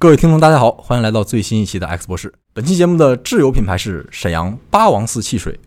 [0.00, 2.32] 各位听众，大家好，欢迎来到最新一期的 X 博士。
[2.52, 5.58] 本期节目的挚友品牌是沈阳八王寺汽水。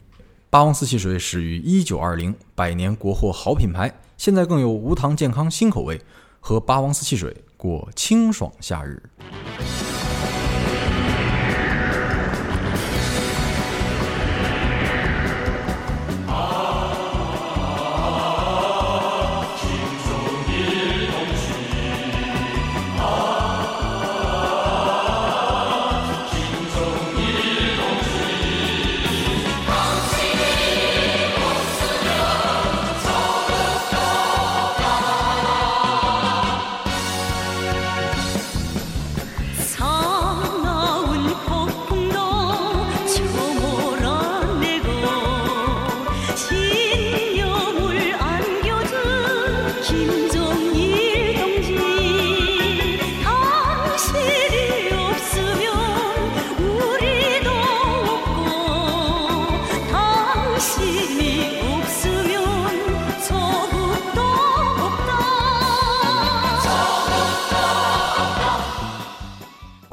[0.50, 6.00] 八王寺汽水始于一九二零，百年国货好品牌，现在更有无糖健康新口味，
[6.40, 9.04] 喝八王寺汽水过清爽夏日。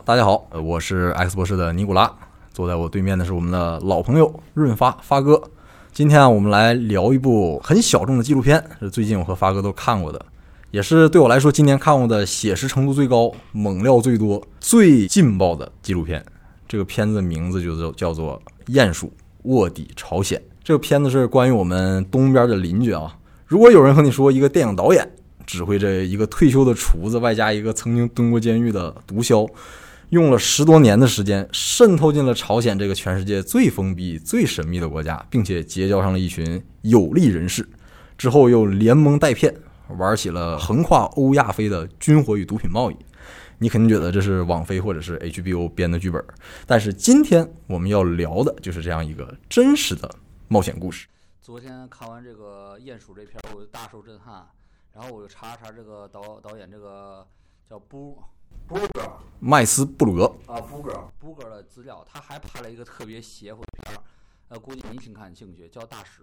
[0.09, 2.11] 大家好，我是 X 博士的尼古拉，
[2.55, 5.39] 坐在我对面的是我们的老朋友润发发哥。
[5.93, 10.25] 今天啊，我们来聊一部很小众的纪录片，是最近我和发哥都看过的，
[10.71, 16.25] 也是对我来说今年看过的写实程度最高、猛料最多、最劲爆的纪录片。
[16.67, 18.41] 这个片子的名字就叫做
[18.73, 20.41] 《鼹鼠卧底朝鲜》。
[20.65, 23.15] 这个片子是关于我们东边的邻居啊。
[23.45, 25.07] 如果有人和你说一个电影导演
[25.45, 29.47] 指挥着一个退休的厨子，外加一个曾经蹲过监狱的毒枭。
[30.11, 37.69] 用了十多年的时间，渗透进了朝鲜这个全世界最封闭、最神秘的国家，并且结交上了一群有利人士，
[38.17, 39.55] 之后又连蒙带骗，
[39.99, 42.97] 玩起了横跨欧亚非的军火与毒品贸易。
[43.59, 46.25] 你肯定觉得这是网飞或者是 HBO 编的剧本，
[46.65, 50.09] 但是今天我们要聊的就是这样一个真实的
[50.47, 51.07] 冒险故事。
[51.43, 54.47] 昨天看完这个《鼹鼠》这片，我就大受震撼，
[54.95, 57.27] 然后我就查了查这个导导演，这个
[57.69, 58.17] 叫布。
[58.69, 64.03] 布格麦斯布鲁格啊，布格布格的资料，他还拍了一个特别邪乎的片儿，
[64.49, 66.23] 呃，估计你挺感兴趣，叫《大使》，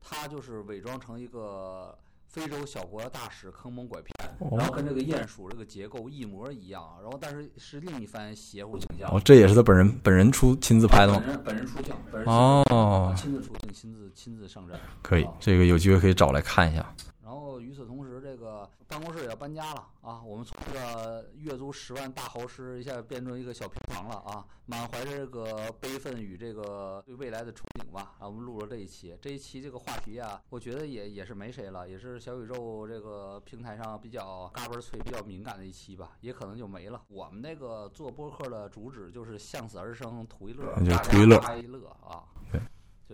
[0.00, 1.98] 他就是伪装成一个
[2.28, 4.14] 非洲小国的大使，坑蒙拐骗，
[4.56, 9.10] 然后跟这个鼹鼠这个结构一模一样，然后但是是另一番邪乎景象。
[9.10, 11.20] 哦，这也是他本人本人出亲自拍的吗？
[11.24, 14.78] 本人本人出镜，本人哦，亲自出镜，亲自亲自上阵。
[15.02, 16.94] 可以，这个有机会可以找来看一下。
[17.22, 20.20] 然后与此同时，这个办公室也要搬家了啊！
[20.22, 24.44] 我们从这个月租十万大豪师一下变成一个小平房了啊！
[24.66, 29.16] 满怀着这个悲愤与这个对未来的憧憬吧，啊，我们录了这一期。
[29.22, 37.00] 这一期这个话题啊，我觉得也也是没谁了，也是小宇宙这个平台上比较嘎嘣脆、比较敏感的一期吧，也可能就没了。
[37.06, 42.60] 我们那个做播客的主旨就是向死而生，图一乐，就图一乐，一乐啊，对，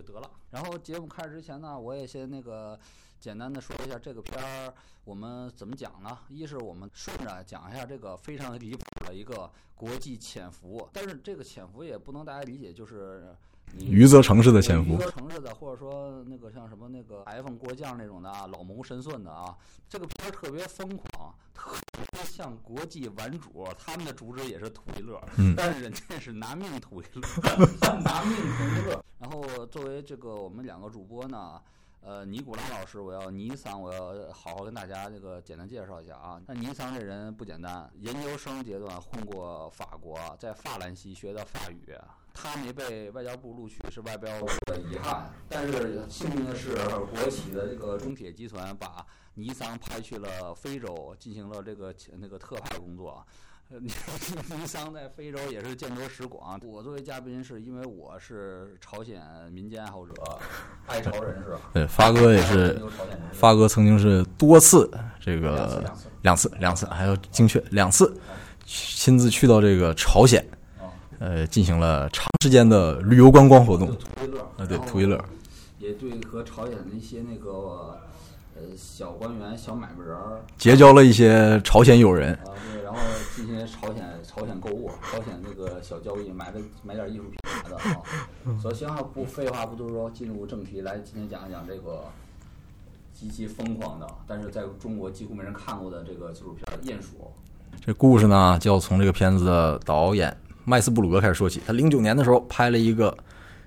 [0.01, 0.31] 就得了。
[0.49, 2.79] 然后节目开始之前呢，我也先那个。
[3.19, 4.73] 简单的说一下这个片儿，
[5.03, 6.17] 我们怎么讲呢？
[6.29, 13.35] 一是我们顺着讲一下这个非常离谱的一个国际潜伏，但是这个潜伏也不能大家理解就是
[13.77, 19.53] 余则成式的潜伏，余则成式的，或者说那个像什么那个 iPhone 过将那种的啊，老谋深算的啊。
[19.89, 21.79] 这个片儿特别疯狂，特别
[22.39, 25.21] 像国际玩主，他们的主旨也是图一乐，
[25.57, 27.21] 但是人家是拿命图一乐，
[27.99, 29.03] 拿命图一乐。
[29.19, 31.61] 然后作为这个我们两个主播呢。
[32.01, 36.41] 呃，尼古拉老师，我要尼桑，我要好好跟大家这个简单介绍一下啊。
[36.47, 41.93] 那尼桑这人不简单，研究生阶段混过法国，在法兰西学的法语。
[42.33, 46.73] 他没被外交部录取是外交部的遗憾，但是幸运的是，
[47.13, 49.05] 国企的这个中铁集团把
[49.39, 53.25] 尼桑派去了非洲，进行了这个那个特派工作。
[53.69, 53.91] 尼
[54.57, 56.59] 尼桑在非洲也是见多识广。
[56.65, 60.13] 我作为嘉宾，是因为我是朝鲜民间爱好者，
[60.87, 61.55] 爱朝人士。
[61.71, 62.81] 对，发哥也是，
[63.31, 64.89] 发哥曾经是多次
[65.19, 65.83] 这个
[66.23, 68.11] 两次两次，还有精确两次
[68.65, 70.43] 亲自去到这个朝鲜，
[71.19, 73.87] 呃，进行了长时间的旅游观光活动。
[73.95, 75.23] 图一乐啊，对，图一乐。
[75.77, 78.01] 也对和朝鲜的一些那个
[78.59, 80.17] 呃小官员、小买卖人
[80.57, 82.33] 结交了一些朝鲜友人。
[82.33, 82.99] 啊，对然后
[83.35, 88.59] 进行朝鲜朝鲜购物，朝鲜那个小交易，买个买点艺术品啥的啊。
[88.61, 92.03] 所以行啊，不废话不多说，进入正题，来今天讲一讲这个
[93.13, 97.15] 极其疯狂的，但是在中国几乎没人看过的这个纪录片《鼹鼠》。
[97.85, 100.35] 这故事呢，就要从这个片子的导演
[100.65, 101.61] 麦斯布鲁格开始说起。
[101.65, 103.15] 他零九年的时候拍了一个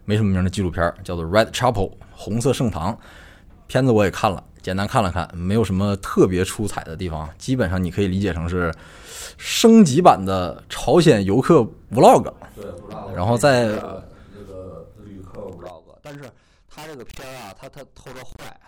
[0.04, 2.98] 没什么名的纪录片，叫做《Red Chapel》红色圣堂。
[3.68, 8.72] 片子我也看了，简单看了看，没有什么特别出彩的地方，基本上你可以理解成是
[9.36, 12.32] 升级版的朝鲜游客 vlog。
[12.54, 13.12] 对，vlog。
[13.12, 16.30] 然后在那个旅客 vlog，但是
[16.68, 18.58] 他这个片儿啊，他他偷着坏。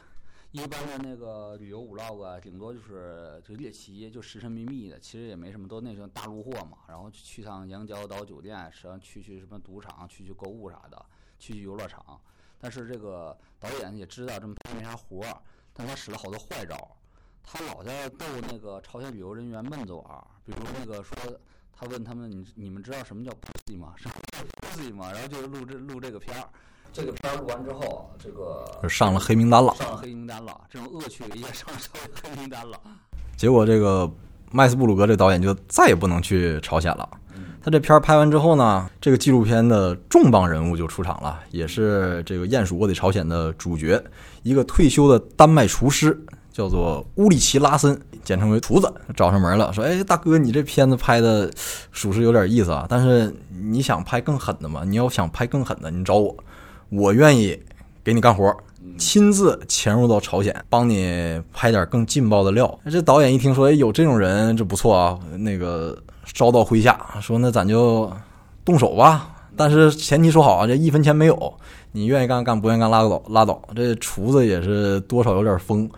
[0.53, 6.79] 一般的那个旅游 vlog，啊顶多就是就猎奇，就神神秘秘的，其实也没什么，都那种大路货嘛。
[6.89, 11.05] 然后去趟羊角岛酒店，实际上去去什么赌场，去去购物啥的，
[11.41, 12.21] 去去游乐场。
[12.61, 15.37] 但是这个导演也知道这么拍没啥活儿，
[15.75, 16.77] 但他使了好多坏招。
[17.43, 21.15] 他老在逗那个朝鲜旅游人员闷着玩儿，比如那个说，
[21.79, 23.93] 他问他们你你们知道什么叫 pussy 吗？
[24.01, 25.13] 什么叫 pussy 吗？
[25.13, 26.49] 然后就录这录这个片儿。
[26.93, 31.79] 这个片儿录完之后，这个上了黑名单了，上了黑名单了，这种恶趣味也上了
[32.23, 32.81] 黑名单了。
[33.37, 34.09] 结果这个
[34.55, 37.09] 麦斯布鲁格这导演就再也不能去朝鲜了。
[37.61, 44.01] 他这片儿拍完之后呢，这个纪录片的重磅人物就出场了，也是这个《鼹鼠卧底朝鲜》的主角，
[44.45, 46.17] 一个退休的丹麦厨师，
[46.53, 51.51] 叫做乌里奇拉森，简称为厨子，找上门了，说：“哎，大哥，你这片子拍的
[51.91, 54.83] 属实有点意思啊，但是你想拍更狠的吗？
[54.87, 56.37] 你要想拍更狠的，你找我，
[56.91, 57.59] 我愿意
[58.05, 58.55] 给你干活，
[58.99, 65.97] 亲自潜入到朝鲜，帮你拍点更劲爆的料。”这导演一听说，哎，有这种人，这不错啊，那个。
[66.33, 68.11] 招到麾下，说那咱就
[68.65, 71.55] 动手吧，但是前提说好啊，这一分钱没有，
[71.93, 73.61] 你愿意干干，不愿意干拉倒拉倒。
[73.77, 75.89] 这厨子也是多少有点疯，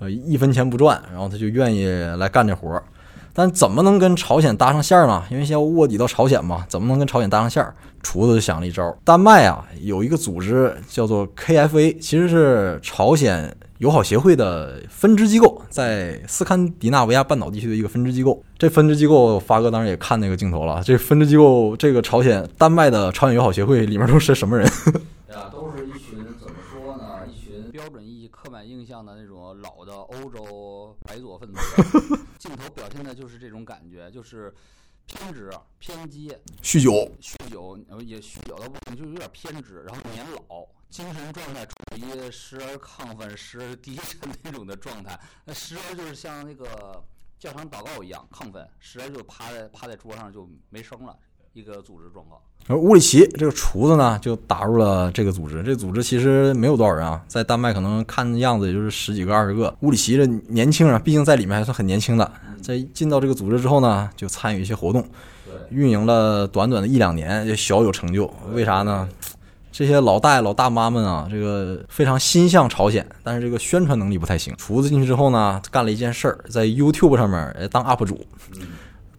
[0.00, 1.86] 呃，一分钱不赚，然后他就愿意
[2.18, 2.82] 来干这活儿。
[3.32, 5.22] 但怎么能跟朝鲜搭上线儿呢？
[5.30, 7.74] 因为要卧底到朝鲜嘛，怎么能跟朝鲜搭上线儿？
[8.06, 13.52] 厨子就想了一招，丹麦啊有一个组织叫做 KFA，其实是朝鲜。
[13.78, 18.40] 友好协会的分支机构在斯堪的纳维亚半岛地区的一个分支机构。
[18.56, 20.80] 这分支机构，发哥当然也看那个镜头了。
[20.84, 24.64] 这分支机构，这个朝鲜丹麦的朝鲜友好协会里面都是什么人？
[25.28, 27.26] 呀，都是一群怎么说呢？
[27.28, 31.58] 一群标准意义刻板印象的那种老的欧洲白左分子。
[32.38, 34.54] 镜头表现的就是这种感觉，就是
[35.06, 36.32] 偏执、偏激、
[36.62, 40.66] 酗酒、酗酒，也酗酒的部分就有点偏执，然后年老。
[40.88, 47.02] 精神状态处于时而亢奋、时而低沉那种的状态，那时而就是像那个
[47.38, 51.14] 教堂祷告一样亢奋，时而就趴在趴在桌上就没声了，
[51.52, 52.40] 一个组织状况。
[52.68, 55.62] 而乌里奇这个厨子呢，就打入了这个组织。
[55.64, 59.76] 这组织其实没有多少人啊，在丹麦可能看样子也就是十几个、二十个。
[59.80, 62.32] 乌里奇这年轻人，毕竟在里面还算很年轻的，
[62.66, 65.06] 在进到这个组织之后呢，就参与一些活动，
[65.70, 68.28] 运营了短短的一两年，就小有成就。
[68.50, 69.08] 为啥呢？
[69.70, 74.52] 这些老大爷老大妈们啊，这个非常心向朝鲜，但是这个宣传能力不太行。
[74.56, 78.26] 厨子进去之后呢，干了一件事儿，在 YouTube 上面当 UP 主，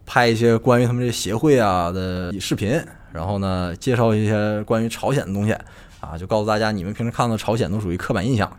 [0.06, 2.78] 拍一些关于他们这个协会啊的视频，
[3.14, 5.56] 然后呢介绍一些关于朝鲜的东西
[6.02, 8.52] 啊，就告诉大家你们平时看到朝鲜都属于刻板印象，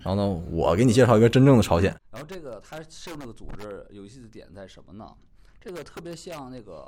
[0.00, 1.94] 然后呢我给你介绍一个真正的朝鲜。
[2.10, 5.06] 然后这个他设那个组织有意思的点在什么呢？
[5.60, 6.84] 这个特别像那个。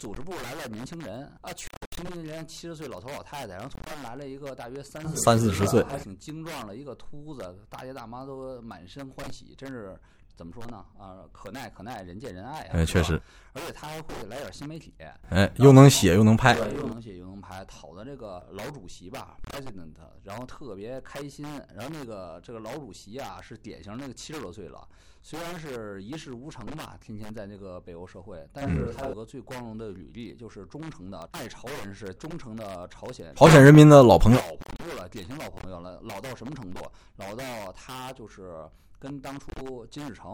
[0.00, 1.52] 组织部来了年轻人啊，
[1.90, 9.96] 平均年龄七十岁老头老太太，然后突然来了一个大约三四三四十岁还挺精壮的一个秃子，大爷大妈都满身欢喜，真是
[10.36, 10.84] 怎么说呢？
[10.98, 12.70] 啊，可耐可耐，人见人爱啊！
[12.74, 13.20] 哎，确实，
[13.54, 14.92] 而且他还会来点新媒体，
[15.30, 24.86] 哎，又能写又能拍，又能写又能拍，讨的这个老主席吧，president，然后特别开心，然后那个这个老主席啊，是典型那个七十多岁了。
[25.22, 36.80] 虽然是一事无成吧，天天在那个北欧社会，但是他有个最光荣的履历，就是忠诚的爱朝人士，忠诚的朝鲜朝鲜人民的老朋友，老朋友了，典型老朋友了，老到什么程度？
[37.16, 40.32] 老到他就是跟当初金日成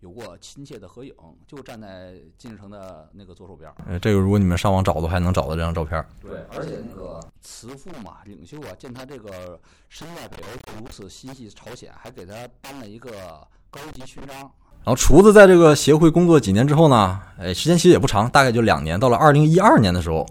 [0.00, 1.14] 有过亲切的合影，
[1.46, 3.72] 就站在金日成的那个左手边。
[3.86, 6.04] 呃，这个如果你们上网找的话，还能找到这张照片。
[6.20, 13.46] 对，而且那个慈父嘛，领袖啊，见他这个身在北欧如此心系朝鲜，还给他颁了一个。
[13.70, 14.34] 高级勋章。
[14.34, 18.98] 然后厨子在这个协会工作几年之后呢，哎，时间其实也不长，大概就两年。
[18.98, 20.26] 到了二零一二年的时候，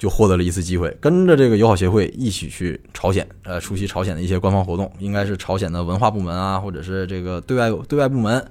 [0.00, 8.42] 就获得了一次机会，跟着这个友好协会一起去朝鲜，呃，出席朝鲜的一些官方活动，应该是朝鲜的文化部门啊，或者是这个对外对外部门，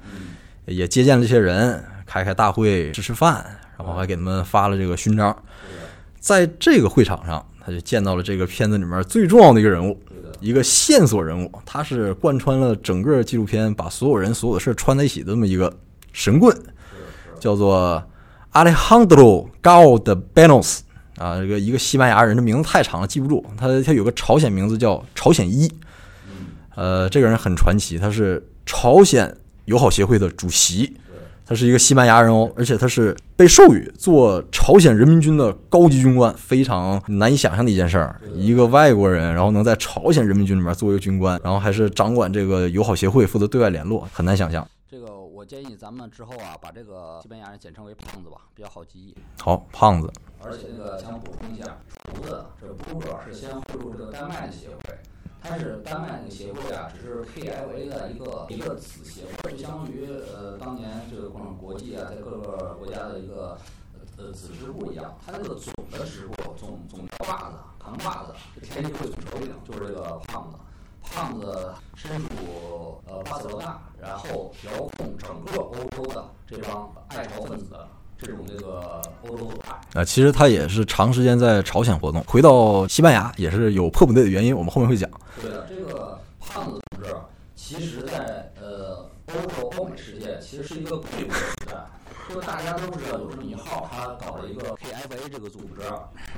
[0.67, 3.43] 也接见了这些人，开开大会，吃吃饭，
[3.79, 5.35] 然后还给他们发了这个勋章。
[6.19, 9.99] 在这个会场上，他就见到了这个片子里面最重要的一个人物。
[10.39, 15.75] 一个线索人物，他是贯穿了整个纪录片，把所有人所有的事串在一起的这么一个
[16.13, 16.55] 神棍，
[17.39, 18.01] 叫做
[18.53, 20.79] Alejandro Galdebenos
[21.19, 23.45] 啊，这个一个西班牙人，这名字太长了，记不住。
[23.57, 25.69] 他他有个朝鲜名字叫朝鲜一，
[26.75, 29.35] 呃，这个人很传奇，他是朝鲜
[29.65, 30.95] 友好协会的主席，
[31.45, 38.15] 他是一个西班牙人哦，而且他是被授予做朝鲜人民军的高级军官，非常难以想象的一件事儿。
[38.33, 44.65] 一个外国人，然后能在朝鲜人民军里面做一个军官，然后还是掌管这个友好协会，负责对外联络，很难想象。
[45.49, 49.15] 建议咱们之后啊，把这个西班牙人简称为胖子吧，比较好记忆。
[49.39, 50.07] 好，胖子。
[50.43, 51.75] 而且那个想补充一下，
[52.05, 54.95] 厨子这个布尔是先汇入这个丹麦的协会。
[55.41, 63.57] 它是丹麦那个协会啊，只是 KFA 的一个一个子协会，就相当于呃当年这个共产国际啊，在各个国家的一个
[64.17, 65.17] 呃子支部一样。
[65.25, 70.59] 它这个总的支部总总扛把子扛把子，天津会总首领就是这个胖子。
[71.01, 77.75] 胖子身处呃巴塞罗那，然后调控整个欧洲的这帮爱朝分子。
[78.21, 85.09] 这种这个欧洲左派啊，其实他也是长时间在朝鲜活动，回到西班牙也是有迫不得已的原因，我们后面会讲。
[85.41, 87.15] 对的，这个胖子同志，
[87.55, 91.75] 其实在呃欧洲欧美世界其实是一个贵族时代，
[92.27, 95.81] 就大家都知道有这么一号，他搞了一个 KFA 这个组织，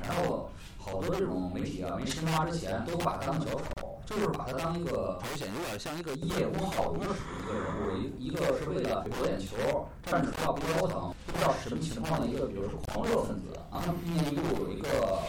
[0.08, 0.51] 然后
[0.84, 7.06] 好多这种媒体啊没深挖之前都把他当小丑，就是把他当一个保险有点像一个业务好龙的
[7.40, 11.14] 一个人物，一一个是为了博眼球，站着说话不腰疼。
[11.28, 15.20] 不知道什么情况的一个，比如说狂热分子啊，他们今年又有一个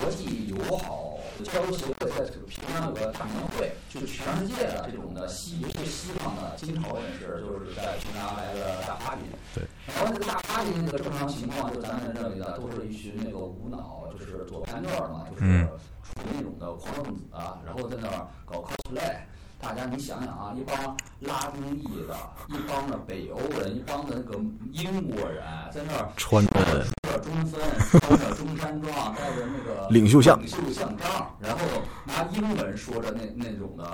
[0.00, 9.22] 国际友好交流协会，在这个平壤有个大年会，就是全世界的这种的西最西方的金朝人士，就是在平壤来个大 party。
[9.54, 9.64] 对。
[9.86, 15.66] 然后那个大 party 那个正常情况，就咱们认为的，都是一群那个无脑，就是左派那儿嘛，就是
[16.02, 19.16] 属于那种的狂热分子啊，然后在那儿搞 cosplay。
[19.60, 22.16] 大家你想想啊，一帮拉丁裔的，
[22.48, 24.38] 一帮的北欧人，一帮的那个
[24.72, 26.86] 英国人，在那儿穿着
[27.20, 27.60] 中分，
[28.00, 31.64] 穿着中山装，带着那个领袖像领袖像章，然后
[32.04, 33.84] 拿英文说着那那种的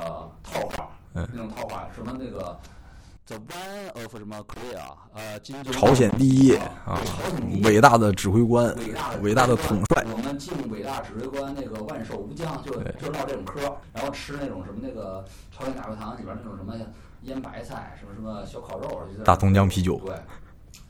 [0.42, 2.58] 套话，那种套话，什么那个。
[3.26, 4.82] The one of 什么 Korea，
[5.14, 5.40] 呃，
[5.72, 7.00] 朝鲜第一啊，
[7.62, 8.76] 伟大的指挥官，
[9.22, 10.04] 伟大的统帅。
[10.12, 13.60] 我们敬伟大指挥官那个万寿无疆，就就唠这种嗑，
[13.94, 16.74] 然后吃那种什么那个朝鲜大会堂里边那种什么
[17.22, 19.98] 腌白菜，什么什么小烤肉，大葱姜啤酒。
[20.04, 20.14] 对，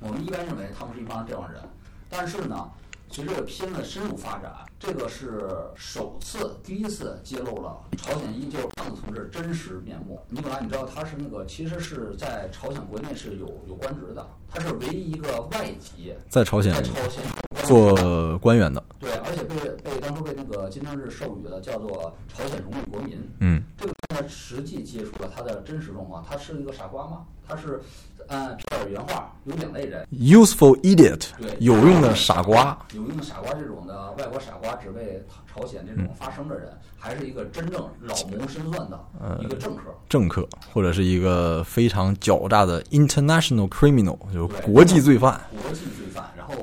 [0.01, 1.63] 我们一般认为他们是一帮这样人，
[2.11, 2.69] 但是呢。
[3.15, 10.21] 随着片子深入发展，这个是首次、第一次揭露了朝鲜一就是胖子同志真实面目。
[10.29, 17.23] 尼古拉，你知道他是那个其实是在朝鲜国内是有有官职的，他是唯一一个外籍在朝鲜在朝鲜
[17.65, 18.83] 做官员的。
[18.99, 19.55] 对，而且被
[19.85, 23.17] 被当初被那个金正日授予了叫做朝鲜荣誉国民。
[23.39, 27.27] 嗯，这个他实际接触了他的真实状况，他是一个傻瓜吗？
[27.47, 27.81] 他是。
[28.29, 38.99] 按皮尔原话，有两类人：useful idiot，对，有用的傻瓜，有用的傻瓜这种的外国傻瓜，只为朝鲜这种发声的人，还是一个真正老谋深算的
[39.41, 46.25] 一个政客，政客，或者是一个非常狡诈的 international criminal，就是国际罪犯，国际罪犯。
[46.37, 46.55] 然后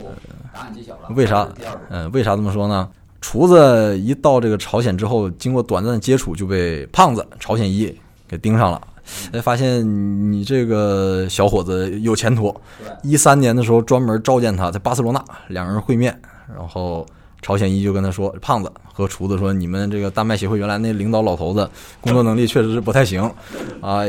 [0.53, 1.48] 答案揭晓了，为啥？
[1.89, 2.89] 嗯，为啥这么说呢？
[3.20, 7.96] 厨子一到这个朝鲜之后，经过短暂的接触，就被胖子朝鲜一
[8.27, 8.82] 给盯上了。
[9.32, 9.84] 哎，发现
[10.32, 12.56] 你这个小伙子有前途。
[13.03, 16.20] 一三年的时候，专门召见他在巴塞罗那，两人会面，
[16.56, 17.06] 然后
[17.41, 21.68] 朝鲜一就跟他说：“胖子和厨子说，你们这个丹麦协会原来那领导老头子
[22.00, 23.22] 工作能力确实是不太行
[23.82, 24.01] 啊，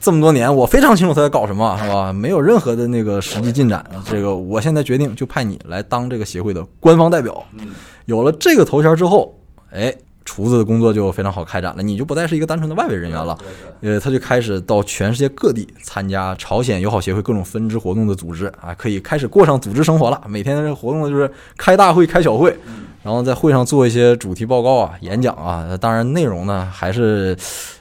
[0.00, 2.12] 这么多年我非常清楚他在搞什么，是吧？
[2.12, 3.84] 没有任何的那个实际进展。
[4.04, 7.44] 这个我现在决定就派你来当这个协会的官方代表。
[8.06, 9.38] 有了这个头衔之后，
[9.70, 13.36] 哎。”厨子的工作就非常好开展了，你就不再是一个单纯的外围人员了。
[13.82, 20.22] 呃，他就开始到全世界各地参加朝鲜友好协会各种分支活动的组织啊，可以开始过上组织生活了。
[20.26, 22.56] 每天的活动就是开大会、开小会，
[23.02, 25.76] 然后在会上做一些主题报告啊、演讲啊。
[25.76, 27.36] 当然，内容呢还是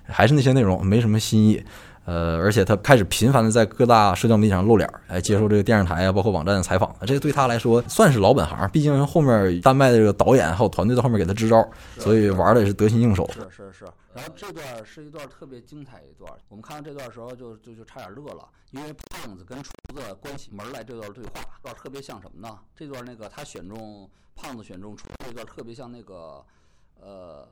[0.05, 1.63] 还是那些内容，没什么新意。
[2.05, 6.93] 呃，而且他开始频繁的在各大社交媒体上露脸，来接受这个电视台啊，包括网站的采访。
[7.07, 11.65] 这对他来说算是老本行，毕竟后面丹麦的这个导演还有团队在后面给他支招，
[11.97, 13.29] 所以玩的也是得心应手。
[13.33, 13.85] 是是是。
[14.13, 22.59] 然后这段是一段特别精彩一段，我们看到这段时候就就就差点乐了，因为胖子跟厨子关起门来这段对话，段特别像什么呢？
[22.75, 26.43] 这段那个他选中胖子选中厨子这段特别像那个
[26.99, 27.47] 呃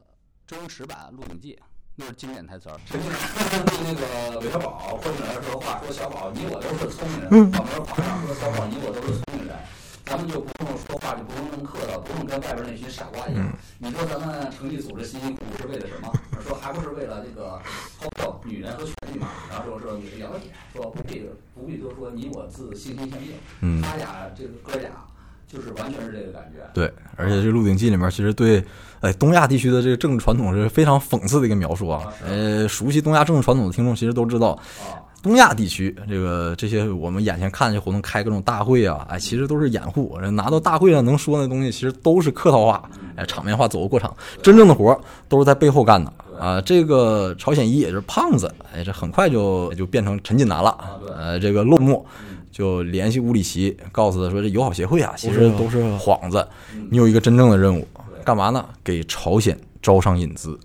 [0.45, 1.53] 周星驰版《鹿鼎记》。
[2.01, 2.75] 那是经典台词儿。
[2.89, 2.97] 对
[3.85, 7.51] 那个韦小宝混进来说话，说小宝你我都是聪明人。
[7.51, 9.55] 旁边皇上说小宝你我都是聪明人，
[10.03, 13.45] 咱们就不用说话，就不用那么客套，不用跟外边那群傻瓜一样。
[13.77, 16.11] 你说咱们成立组织辛辛苦苦是为了什么？
[16.41, 17.61] 说还不是为了这个
[18.01, 19.29] 抛掉女人和权利嘛？
[19.51, 23.37] 然后说说你了解，说不必不必多说，你我自心心相印。
[23.61, 24.89] 嗯，他俩这个哥俩
[25.51, 26.61] 就是完全是这个感觉。
[26.73, 28.63] 对，而且这《鹿鼎记》里面其实对。
[29.01, 32.03] 哎，东亚地区的这个政治传统是非常讽刺的一个描述啊。
[32.23, 34.55] 呃，熟悉东亚政治传统的听众其实都知道，
[35.23, 40.15] 东亚地区，这个这些我们眼前看这活动开各种大会啊，哎，其实都是掩护。
[40.33, 44.15] 拿到大会上能说那东西，其实都是客套话，哎，场面话走个过场。
[44.43, 44.95] 真正的活
[45.27, 46.61] 都是在背后干的啊。
[46.61, 50.77] 这个朝鲜一也就是胖子，哎，这很快就就变成陈近南了。
[51.17, 52.05] 呃，这个落幕
[52.51, 56.45] 就联系乌里奇，告诉他说，这友好协会啊，其实都是幌子。
[56.89, 57.87] 你有一个真正的任务，
[58.23, 58.65] 干嘛呢？
[58.83, 60.59] 给朝鲜招商引资。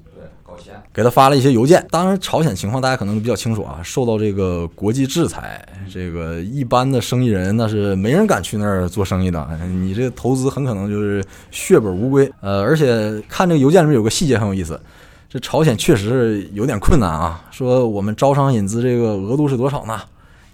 [0.92, 1.86] 给他发了一些邮件。
[1.90, 5.62] 当然，朝鲜情况大家可能都比较清楚啊，受到这个国际制裁，
[5.92, 9.46] 这个一般的生意人那是没人敢去那儿做生意的。
[9.66, 12.32] 你这个投资很可能就是血本无归。
[12.40, 14.80] 呃，而且看这个邮件里面有个细节很有意思，
[15.28, 17.44] 这朝鲜确实是有点困难啊。
[17.50, 20.00] 说我们招商引资这个额度是多少呢？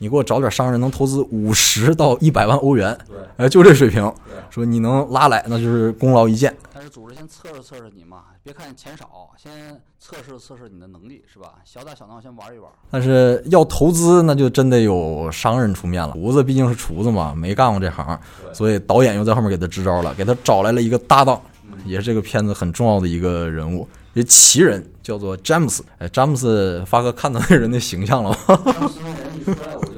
[0.02, 2.98] 你给我找点商人能投资五十到一百万欧元，
[3.36, 4.12] 哎，就这水平。
[4.50, 6.52] 说你能拉来，那就是功劳一件。
[6.74, 11.52] 但是组织先测试测试你嘛，别看钱少，先测试测试你的能力是吧？
[11.64, 12.68] 小打小闹先玩一玩。
[12.90, 16.14] 但是要投资，那就真得有商人出面了。
[16.14, 18.18] 厨子毕竟是厨子嘛，没干过这行，
[18.52, 21.40] 所以导演又在后面给他支招了，给他找来了一个搭档，
[21.84, 25.84] 也是这个片子很重要的一个人物，这奇人叫做詹姆斯。
[25.98, 28.36] 哎，詹姆斯，发哥看到那人的形象了吗？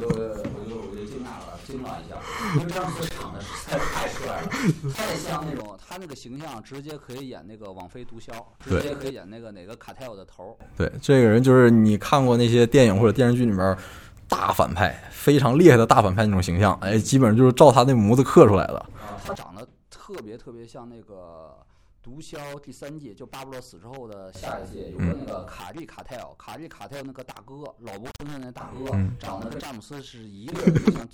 [2.54, 5.76] 因为詹姆斯长得实在太帅了，太像那种。
[5.86, 8.32] 他那个形象直接可以演那个网飞毒枭，
[8.64, 10.58] 直接可以演那个哪个卡泰尔的头。
[10.76, 13.76] 对，这个人就是你看过那些电影或者电视剧里面
[14.28, 16.74] 大反派，非常厉害的大反派那种形象。
[16.80, 18.78] 哎，基本上就是照他那模子刻出来的。
[18.78, 21.56] 啊，他长得特别特别像那个
[22.02, 31.06] 毒枭第三季，就巴布洛死之后的下一季，有个那个卡利卡泰尔，卡利卡泰尔那个大哥，老伯身份那大哥，长得跟詹姆斯是一个像，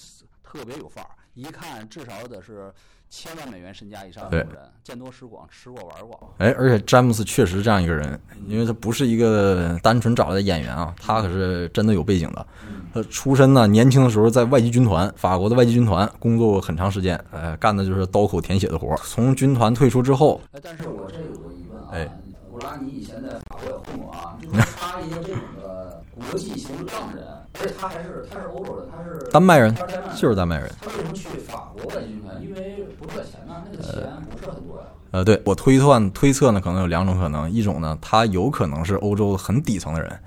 [0.51, 2.73] 特别有范儿，一看至少得是。
[3.13, 4.47] 千万美元身家以上的人，
[4.85, 6.33] 见多识广，吃过玩过。
[6.39, 8.17] 哎，而且詹姆斯确实这样一个人，
[8.47, 12.47] 因为他不是一个单纯找来的演员啊，他可是真的有背景的。
[12.95, 18.97] 他出身呢，年轻的时候在外籍军团，法国的外籍军团工作过很长时间，呃，干的就是刀口舔血的活。
[18.99, 22.09] 从军团退出之后，哎，但是我这有个疑问啊，哎，
[22.49, 24.39] 古拉，尼以前在法国也混过啊，
[24.79, 25.80] 他一个这种的
[26.29, 27.25] 国际型浪人，
[27.61, 29.75] 而且他还是他是欧洲人，他是丹麦人，
[30.17, 30.71] 就是丹麦人。
[30.81, 32.43] 他为什么去法国外籍军团？
[32.43, 33.95] 因为不赚钱呢，那个钱
[34.31, 34.85] 不是很多呀。
[35.13, 40.21] 呃，对我推断推测呢，可能有两种可能，一种呢，他有可能是欧洲很底层的人，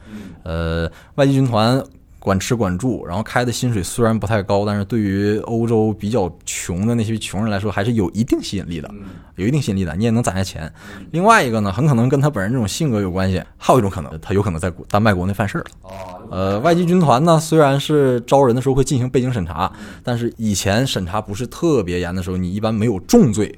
[0.44, 1.84] 呃，外籍军团。
[2.24, 8.90] 管吃管住，然后开的薪水虽然不太高，但是对于欧洲比较穷的那些穷人来说，还是有一定吸引力的，
[9.36, 10.74] 有一定吸引力的，你也能攒下钱。
[11.12, 13.44] 另外一个呢，很可能跟他本人这种性格有关系。
[13.58, 15.68] 还有一种可能，他有可能在丹麦国内犯事儿了。
[15.82, 15.92] 哦，
[16.32, 19.70] 呃，外籍军团呢，虽然是招人的时候会进行背景审查，
[20.02, 23.54] 但是以前审查不是特别严的时候，你一般没有重罪，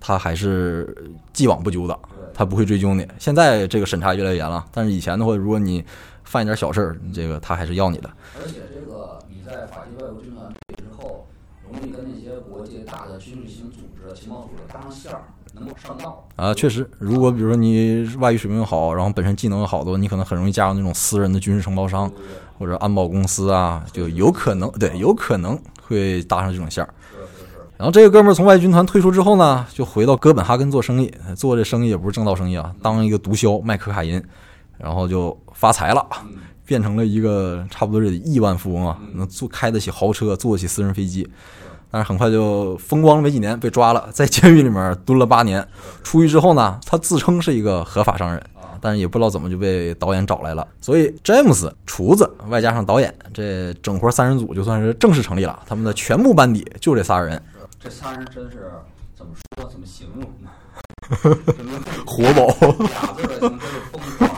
[0.00, 0.92] 他还是
[1.32, 1.96] 既往不咎的，
[2.34, 3.06] 他不会追究你。
[3.16, 5.84] 现在这个审查越来越严了，但是以前的话，如果你
[6.26, 8.10] 犯一点小事儿，这个他还是要你的。
[8.38, 11.26] 而且这个你在法籍外国军团退之后，
[11.70, 15.22] 容易跟那些国际大的军事型组织、情报组织搭上线儿，
[15.54, 16.26] 能够上道。
[16.34, 22.10] 啊，确实，如果比如说你外语水平好，然后本身技能又好的，你可能很容易加入那种私人的军事承包商
[22.58, 26.92] 或者安保公司啊，就有可能对，有可能会搭上这种线儿。
[27.76, 34.22] 然后这个哥们儿从外军团退出之后呢，就回到哥本哈根做生意，做这生意也不是正道生意啊，当一个毒枭卖可卡因。
[34.78, 36.06] 然后就发财了，
[36.64, 41.28] 变成了一个差不多是亿万富翁啊，能坐开得起豪车，坐得起私人飞机。
[41.90, 45.66] 但是很快就风光了没几年，被抓了，在监狱里面蹲了八年。
[46.02, 48.42] 出狱之后呢，他自称是一个合法商人，
[48.80, 50.66] 但是也不知道怎么就被导演找来了。
[50.80, 55.58] 所以詹姆斯厨子外加上导演，这整活三人组就算是正式成立了。
[55.66, 57.40] 他们的全部班底就这仨人。
[57.80, 58.70] 这仨人真是
[59.14, 59.68] 怎么说？
[59.70, 60.50] 怎么形容呢？
[62.06, 62.46] 活宝，
[62.78, 64.30] 俩字的形容就是疯狂。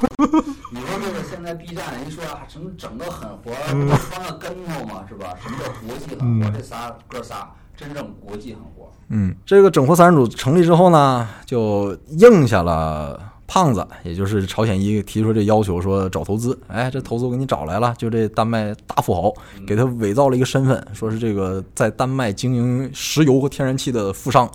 [0.70, 3.52] 你说这个现在 B 站人说啊，什么整个狠活，
[3.96, 5.34] 翻个跟头嘛，是吧？
[5.42, 6.50] 什么叫国际狠活？
[6.56, 8.90] 这仨哥仨真正国际狠活。
[9.08, 13.32] 嗯，这个整活三人组成立之后呢，就应下了。
[13.48, 16.56] 胖子，也就是朝鲜一提出这要求，说找投资。
[16.68, 19.32] 哎，这投资我给你找来了，就这丹麦大富豪，
[19.66, 24.48] 给他伪造了一个身份，说是这个在丹麦经营石油和天然气的富商，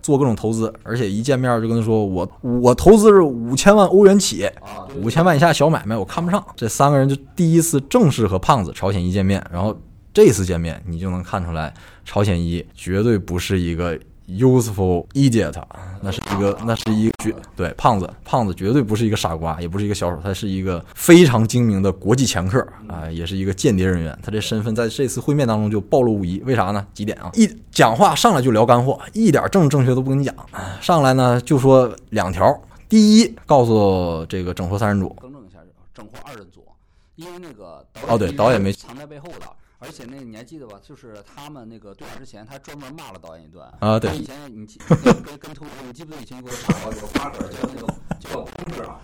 [0.00, 0.72] 做各种投资。
[0.84, 4.48] 而且一见面就跟他说，我我投资是五千万欧元起，
[5.02, 6.42] 五千万以下小买卖我看不上。
[6.54, 9.76] 这三个人就第一次正式和胖子朝鲜一见面，然后
[10.14, 13.98] 这次见面你就能看出来，朝鲜一绝对不是一个。
[14.28, 15.54] Useful idiot，
[16.02, 22.58] 那是一个，那是一个绝对胖子，胖子绝对不是一个傻瓜，也不是一个小丑，他是一个非常精明的国际掮客
[22.88, 24.18] 啊，也是一个间谍人员。
[24.24, 26.42] 他这身份在这次会面当中就暴露无遗。
[26.44, 26.84] 为啥呢？
[26.92, 27.30] 几点啊？
[27.34, 30.34] 一讲话上来就聊干货，一点正正确都不跟你讲。
[30.80, 35.58] 上来呢就说两条：第一，告诉这个整活三人组，更正一下，
[35.94, 36.64] 整活二人组。
[37.14, 39.46] 因为那个哦对导演没藏在背后的。
[39.78, 40.78] 而且那个你还记得吧？
[40.82, 43.98] 就是他们那个对话之前，他专门骂了导演一段啊。
[44.00, 49.00] 对，以前你记跟跟偷你记不记得以前给我打过那个花格叫那个叫空哥啊？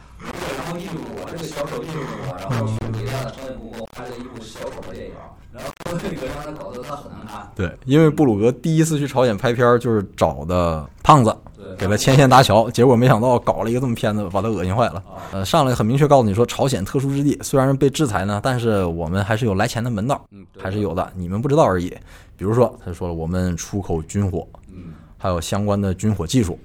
[0.56, 5.14] 然后印度我这个小丑印度我，然后去给他的导演部门拍了一部小丑的电影，
[5.52, 7.50] 然后这个让他搞得他很难看。
[7.54, 11.36] 对，因为布鲁格第一次去朝鲜拍片就是找的胖子。
[11.78, 15.02] 给他牵线搭桥，结果没想到搞了一个这么片子，把他恶心坏了。
[15.32, 20.24] 呃，上来很明确告诉你说，朝鲜特殊之地，虽然被制裁呢，但是我们还是有来钱的门道，
[20.58, 21.88] 还是有的，你们不知道而已。
[22.36, 26.58] 比如说，他说了，我们出口军火，嗯，还有相关的军火技术。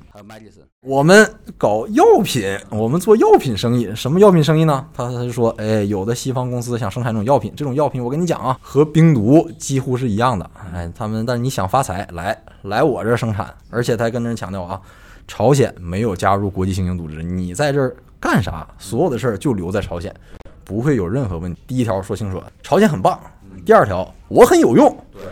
[0.87, 3.93] 我们搞药品，我们做药品生意。
[3.93, 4.85] 什么药品生意呢？
[4.93, 10.49] 他他就说，哎，有的西方公司想生产这种药品，这种药品我跟你讲啊，和冰毒几乎是一样的。
[10.73, 14.79] 哎，他们，但是你想发财，来来我这生产，而且他还跟人强调啊。
[15.27, 18.65] 朝鲜没有加入国际刑警组织，你在这儿干啥？
[18.79, 20.15] 所有的事儿就留在朝鲜，
[20.63, 21.59] 不会有任何问题。
[21.67, 23.19] 第一条说清楚，朝鲜很棒。
[23.65, 24.87] 第二条，我很有用。
[25.11, 25.23] 对，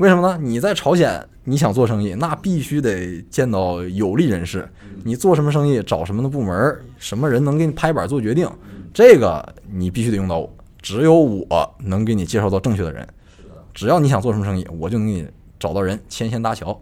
[0.00, 0.38] 为什么呢？
[0.40, 4.66] 你在朝鲜，你想做生意，那必须得见到有利人士。
[5.04, 8.50] 你做什么生意，找什么的部门，什么人能给你拍板做决定，
[8.94, 10.50] 这个你必须得用到我。
[10.80, 13.06] 只有我能给你介绍到正确的人。
[13.74, 16.80] 只要你想做什么生意，我就能给你找到人，牵线搭桥。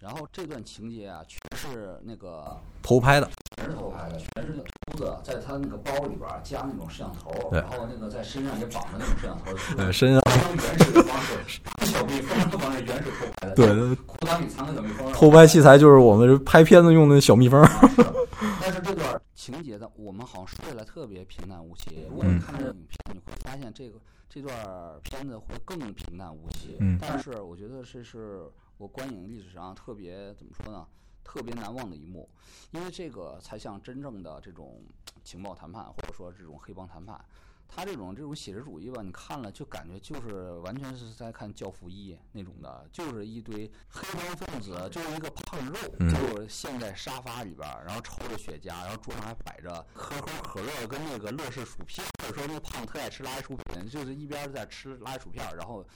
[0.00, 4.52] 然后这段情节啊，全是那个偷拍的，全是偷拍的，全是
[4.86, 17.60] 秃子在他那个包里边加那种摄像头，然后那个在身上也绑着那种摄像头，对，身上非常原始的方式，小蜜蜂的方式，原始偷拍的，对，裤裆里藏个小蜜蜂，偷拍器材就是我们拍片子用的小蜜蜂。
[18.62, 22.06] 但是这段情节的，我们好像说起来特别平淡无奇。
[22.08, 24.54] 如果你看这影片，你会发现这个这段
[25.02, 26.76] 片子会更平淡无奇。
[26.78, 28.44] 嗯，但是我觉得这是。
[28.78, 30.86] 我观影历史上特别怎么说呢？
[31.30, 32.28] 特别难忘的一幕，
[32.72, 34.82] 因为这个才像真正的这种
[35.22, 37.24] 情报谈判，或者说这种黑帮谈判。
[37.68, 55.86] 他这种这种写实主义吧，你看了就感觉就是完全是在看《教父一》那种的，就是一堆黑帮分子，就是一个胖肉，就是陷在沙发里边，然后抽着雪茄，然后桌上还摆着可口可乐跟那个乐事薯片，或者说那个胖特爱吃垃圾薯片，就是一边在吃垃圾薯片，然后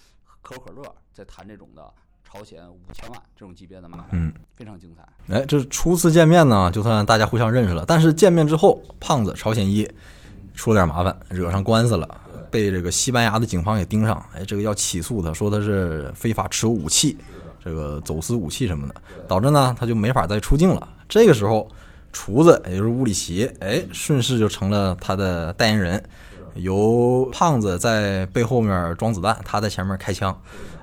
[0.42, 1.92] 可口可乐在谈这种的。
[2.34, 5.32] 朝鲜五千万这种级别的嘛，嗯，非常精彩。
[5.32, 7.84] 哎，这初次见面呢，就算大家互相认识了。
[7.86, 9.88] 但是见面之后，胖子朝鲜一
[10.52, 12.20] 出了点麻烦，惹上官司了，
[12.50, 14.20] 被这个西班牙的警方给盯上。
[14.34, 17.16] 哎，这个要起诉他，说他是非法持有武器，
[17.64, 18.94] 这个走私武器什么的，
[19.28, 20.88] 导致呢他就没法再出境了。
[21.08, 21.70] 这个时候，
[22.12, 26.02] 厨子也就是乌里奇，哎，顺势就成了他的代言人，
[26.54, 30.36] 由胖子在背后面装子弹，他在前面开枪。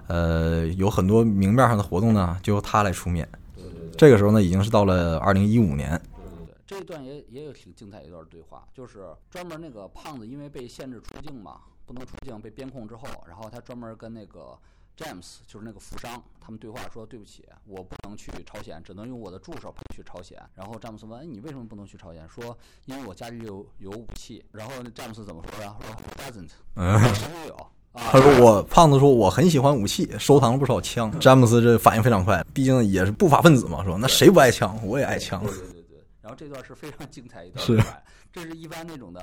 [0.07, 3.27] 呃，有很多明面上的活动呢，就由他来出面。
[3.55, 3.89] 对对对。
[3.97, 5.89] 这个时候呢，已经是到了二零一五年。
[6.15, 14.57] 对对对，这一段也也有挺精彩一段对话，就是专门那个胖子因为被限制出境嘛，不能出境，被边控之后，然后他专门跟那个
[14.95, 25.75] 詹姆斯，就是那个富商，他们对话说：“对不起，我不能去朝鲜，只能用我的助手陪去朝鲜。”然后詹姆斯问：“哎，你为什么不能去朝鲜？”说：“因为我家里有有武器。”然后詹姆斯怎么说呀？
[25.79, 34.77] 说：“Doesn't，嗯，谁都有。”他说：“我胖子说我很喜欢武器，收藏了不少枪。”詹姆斯这反应非常快，毕竟也是不法分子嘛，说那谁不爱枪？
[34.83, 35.41] 我也爱枪。
[35.41, 35.97] 对对对对。
[36.21, 37.65] 然后这段是非常精彩一段。
[37.65, 37.79] 是。
[38.33, 39.19] 这是一般那种的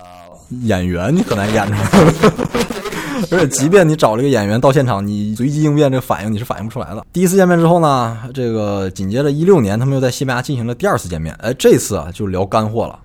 [0.66, 1.78] 演员，你很难演出来。
[3.32, 7.02] 而且，即便你找了一个演员到现场，你随机应变这个反应，你是反应不出来的。
[7.10, 11.34] 第一次见面之后呢，这个紧接着一六年，他们又在西班牙进行了第二次见面。
[11.36, 13.00] 哎，这次啊就聊干货了。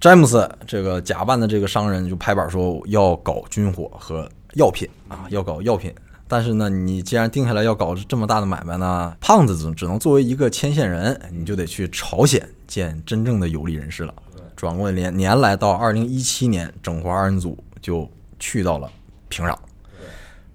[0.00, 4.26] 詹姆斯这个假扮的这个商人就拍板说要搞军火和。
[4.56, 5.94] 药品啊，要搞药品，
[6.26, 14.14] 但是呢，你既然定下来要搞这么大的买卖呢，胖子只只能作为一个牵线人，你就得去朝鲜见真正的有利人士了。
[14.56, 18.90] 转过年年来到二零一七年，整活二人组就去到了
[19.28, 19.54] 平壤。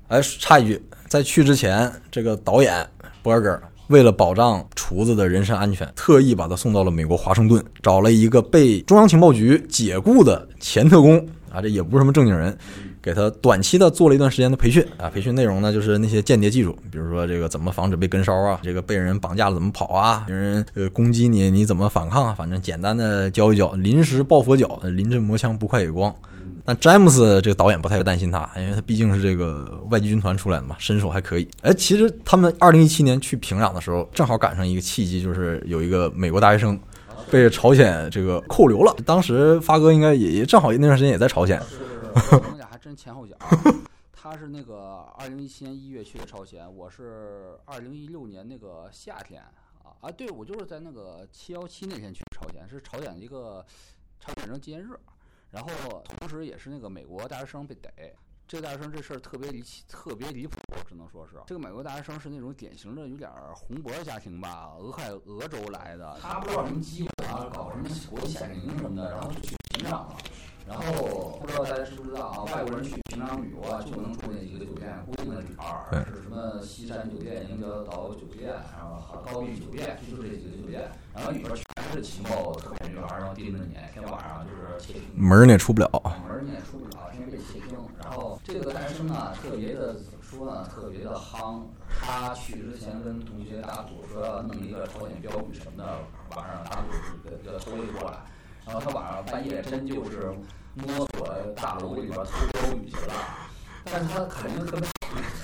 [0.07, 2.83] 哎，插一句，在去之前，这个导演
[3.21, 12.57] 博尔格为了保障厨子的人身安全，特意把他送到了美国华盛顿，找了一个被中央情报局解雇的前特工啊，这也不是什么正经人。
[13.01, 26.13] 给他短期的做了一段时间的培训啊，培训内容呢就是那些间谍技术，比如说这个怎么防止被跟梢啊，这个被人绑架了怎么跑啊，别人呃攻击你你怎么反抗啊，反正简单的教一教，临时抱佛脚，临阵磨枪不快也光。
[26.63, 31.47] 但詹姆斯这个导演不太担心他，因为他毕竟是这个外籍军团出来的嘛，身手还可以。
[31.63, 36.79] 哎，其实他们二零一七年去平壤的时候，正好赶上一个契机，就是有一个美国大学生
[37.31, 38.95] 被朝鲜这个扣留了。
[39.03, 41.59] 当时发哥应该也也正好那段时间也在朝鲜。
[42.82, 43.36] 真前后脚，
[44.12, 49.41] 他是那个二零一七年一月去的朝鲜，我是二零一六年那个夏天
[49.84, 49.93] 啊。
[50.02, 53.63] 啊，对我就是在那个七幺七那天去朝鲜，是朝鲜一个
[54.19, 54.97] 朝鲜人纪念日，
[55.52, 58.15] 然后同时也是那个美国大学生被逮。
[58.47, 61.36] 这个大学生这事儿特别离奇，特别离谱，只能说是。
[61.45, 70.17] 这个美国大学生是那种典型的有点红脖家庭吧，俄亥俄州来的，他不知道什么机会啊，搞什么国际夏令营什么的，然后就去平壤了。
[70.67, 72.43] 然后不知道大家知不知道啊？
[72.54, 80.89] 外国人去平壤旅游啊，就能住那几个酒店，固定的点儿，是什么西山酒店、迎德岛酒店，然后高碧酒店，就是这几个酒店。
[81.13, 85.04] 然后里边全是情报特别女孩，然后盯着你，天晚上就是窃听。
[85.13, 85.89] 门儿你也出不了。
[86.26, 87.78] 门儿你也出不了，天天被窃听。
[88.02, 90.65] 然后这个男生呢，特别的怎么说呢？
[90.74, 91.63] 特别的夯。
[92.00, 95.86] 他去之前跟同学打赌说要弄一个朝鲜标语什么的，
[96.38, 98.17] 晚上打赌要偷一过来。
[98.65, 100.32] 然后他晚上半夜真就是
[100.76, 103.13] 摸索大楼里边偷标语去了，
[103.86, 104.88] 但是他肯定特别，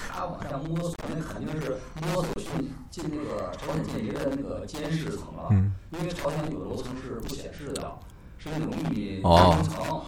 [0.10, 5.50] 他往下摸索那肯定是摸索进进那个朝鲜间谍的那个监视层了，
[5.92, 7.92] 因为朝鲜有的楼层是不显示的，
[8.38, 9.34] 是那种秘密层，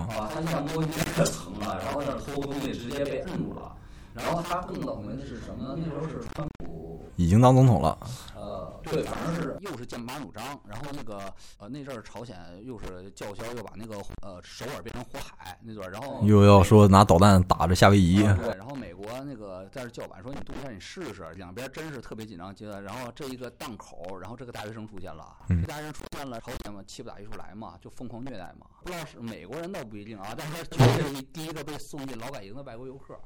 [0.07, 3.75] 啊，他一下摸进那个层了，然后那偷东西直接被摁住了，
[4.13, 5.75] 然后他更倒霉的是什么呢？
[5.77, 7.97] 那时候是川普已经当总统了。
[8.91, 33.19] 对，反正是又是剑拔弩张，然后那个呃那阵儿朝鲜又是叫嚣要把那个呃首尔变成火海那段，然后又要说拿导弹打着夏威夷，对，然后美国那个在这叫板说你动一下你试试，两边真是特别紧张阶段，然后这一个档口，然后这个大学生出现了，这大学生出现了，朝鲜嘛气不打一处来嘛，就疯狂虐待嘛，不知道是美国人倒不一定啊，但是绝对是第一个被送进劳改营的外国游客，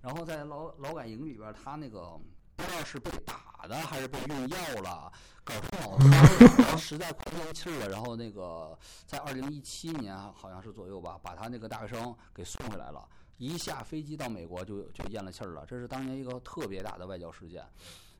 [0.00, 2.18] 然后在劳劳改营里边他那个。
[2.56, 5.10] 不知道是被打的还是被用药了，
[5.42, 6.10] 搞成脑瘫，
[6.58, 13.02] 然后实在快不气了，然后那个在二零一七年好像是左右吧，把他那个大学生给送回来了。
[13.38, 17.64] 一下飞机到美国就就咽了气儿了，这是当年一个特别大的外交事件。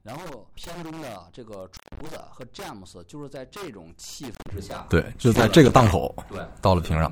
[0.02, 7.10] 然后片中的这个厨子和詹姆斯就是在这种气氛之下，对，就在这个档口，对，到了平壤。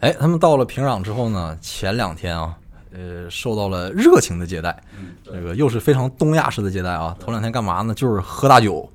[0.00, 2.58] 哎，他们到了平壤之后呢，前两天啊。
[2.96, 4.82] 呃，受到了热情的接待，
[5.22, 7.14] 这个又是非常东亚式的接待啊！
[7.20, 7.92] 头两天干嘛呢？
[7.94, 8.88] 就是喝大酒，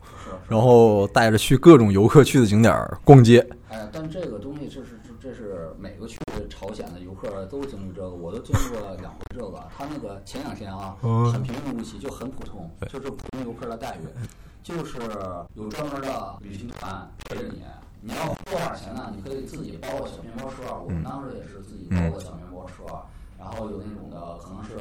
[0.47, 3.47] 然后带着去各种游客去的景点逛街。
[3.69, 6.17] 哎，但这个东西，这是这是每个去
[6.49, 9.63] 朝鲜的游客都经历这个，我都经历过两回这个。
[9.77, 10.95] 他那个前两天啊，
[11.31, 14.07] 很平平无奇，就很普通，就是普通游客的待遇，
[14.63, 14.97] 就是
[15.53, 17.61] 有专门的旅行团陪着你。
[18.03, 19.13] 你要多少钱呢？
[19.15, 22.97] 你可以自己包个小面包车，我们当时也是自己包个小面包车。
[23.41, 24.77] 然后有那种的，可能是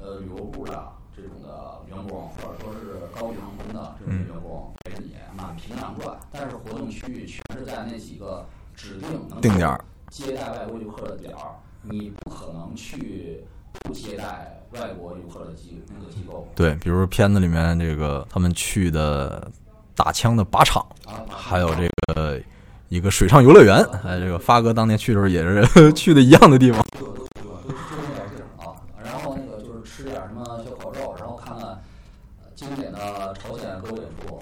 [0.00, 16.48] 呃旅游部的这种的员工，或者说是高级航空的这种员工陪着你满平壤转，但是活动区域全是在那几个指定定点接待外国游客的点儿，你不可能去不接待外国游客的机那个机构。
[16.56, 19.48] 对，比如片子里面这个他们去的
[19.94, 20.84] 打枪的靶场，
[21.28, 22.40] 还有这个
[22.88, 26.84] 一个水上游乐园，哎，这个发哥当年去的时候也是 去的一样的地方。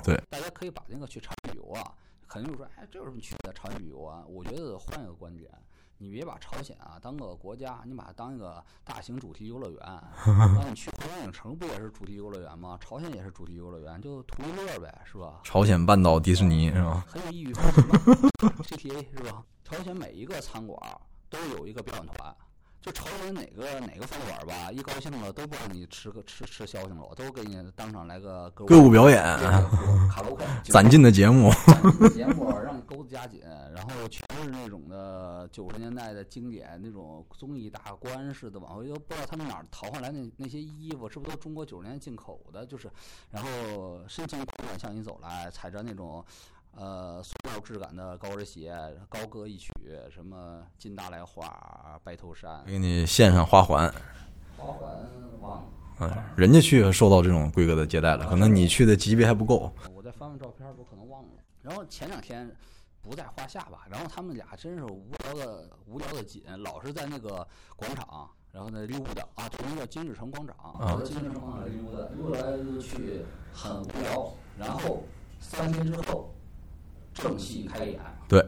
[0.05, 1.93] 对，大家可以把那个去朝鲜旅游啊，
[2.27, 4.25] 肯定就说，哎，这有什么去的朝鲜旅游啊？
[4.29, 5.51] 我觉得换一个观点，
[5.99, 9.81] 你别把朝鲜啊当个国家，你把它当一个大型主题游乐园。
[10.27, 12.79] 那 你去环球影城不也是主题游乐园吗？
[12.81, 15.41] 朝鲜也是主题游乐园，就图一乐呗，是吧？
[15.45, 17.05] 朝鲜半岛迪士尼是吧？
[17.09, 19.45] 很有意义，GTA 是吧？
[19.65, 20.81] 朝鲜每一个餐馆
[21.29, 22.35] 都有一个表演团。
[22.81, 29.23] 就朝鲜哪个哪个饭馆吧，一高兴了都不让你吃个吃吃消停了，我都给你当场来个歌舞表演，
[30.09, 31.51] 卡拉 OK， 攒劲的节目，
[32.15, 33.41] 节目让你钩子加紧，
[33.75, 42.65] 然后全是那种的九十年代的经典那种综艺大观似的，往回都不知道他们哪儿淘回来那那些衣服，是不是都中国九十年代进口的？
[42.65, 42.89] 就是，
[43.31, 43.49] 然后
[44.07, 46.25] 深情款款向你走来，踩着那种。
[46.77, 48.73] 呃，塑料质感的高跟鞋，
[49.09, 49.73] 高歌一曲，
[50.11, 53.93] 什么金达莱花，白头山，给你献上花环。
[54.57, 54.89] 花环
[55.41, 55.69] 忘了。
[56.01, 59.73] 嗯，人家去受到这种规格的接待了，可能你去的级别还不够。
[59.93, 61.29] 我再翻翻照片，我可能忘了。
[61.63, 62.49] 然后前两天
[63.03, 74.33] 不在话下吧，然后他们俩真是无聊的无聊的紧，老是在那个广场，然后那溜达啊，同一个金日成广场，啊金日成广场溜达，溜来溜去很无聊。
[74.57, 75.03] 然后
[75.41, 76.33] 三天之后。
[77.23, 77.99] 正戏开演。
[78.29, 78.45] 对，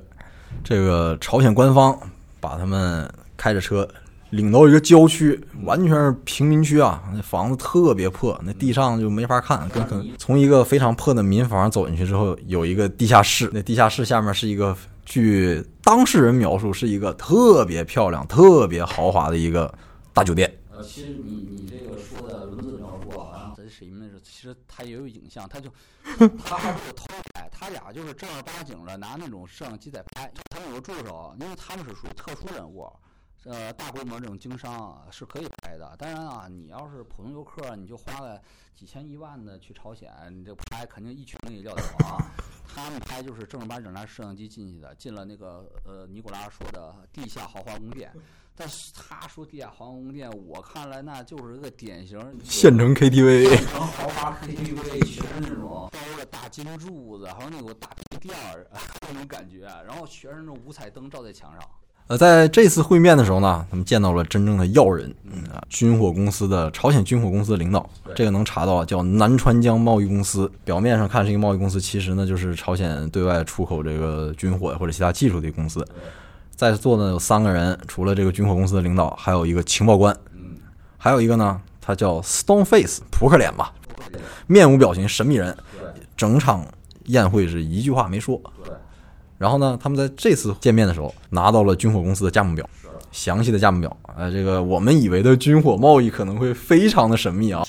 [0.62, 1.98] 这个朝鲜官方
[2.40, 3.88] 把他们开着车
[4.30, 9.68] 领到一个郊区，完全是平民区啊，那房子特别破，那地上就没法看。
[9.70, 19.72] 跟跟从一个非常破的民房走进去之后，有一个地下室，那地下室下面是一个，据当事人描述，是一个特别漂亮、特别豪华的一个
[20.12, 20.52] 大酒店。
[20.70, 23.39] 呃，其实你你这个说的文字描述啊，
[23.70, 25.72] 咱谁那是，其实他也有影像，他就
[26.44, 27.48] 他还是偷拍。
[27.52, 32.90] 他俩就是正儿八经的拿那种摄像机在拍，他们有个助手，因为他们是属于特殊人物。
[33.44, 35.94] 呃，大规模这种经商啊是可以拍的。
[35.98, 38.40] 当然啊，你要是普通游客，你就花了
[38.74, 42.20] 几千一万的去朝鲜，你这拍肯定一群人也撂得啊。
[42.68, 48.12] 他们拍就是正儿八经拿摄像机进去的，进了那个呃尼古拉说的地下豪华宫殿。
[48.60, 58.66] 但是他说地下豪华宫殿，我看来那就是一个典型县城 KTV，县城豪华 KTV，全是那种包着大金柱子，还有那种大皮垫儿
[59.08, 61.60] 那种感觉，然后全是那种五彩灯照在墙上。
[62.08, 70.50] 呃，在这次会面的时候呢，他们见到了真正的要人，嗯啊，军火公司的朝鲜军火公司的领导，这个能查到，叫南川江贸易公司。
[70.66, 75.82] 表面上看是一个贸易公司，其实呢就是朝鲜对外出口这个军火或者其他技术的公司。
[76.60, 80.14] 在座呢有三个人，除了这个军火公司的领导，还有一个情报官，
[80.98, 83.72] 还有一个呢，他叫 Stone Face，扑克脸吧，
[84.46, 85.56] 面无表情，神秘人。
[86.18, 86.66] 整场
[87.06, 88.38] 宴会是一句话没说。
[89.38, 92.68] 然后呢，他们在这次见面的时候拿到了军火公司的价目表，
[93.10, 93.96] 详细的价目表。
[94.14, 97.66] 呃，这个我们以为的军火贸易可能会非常的神秘啊。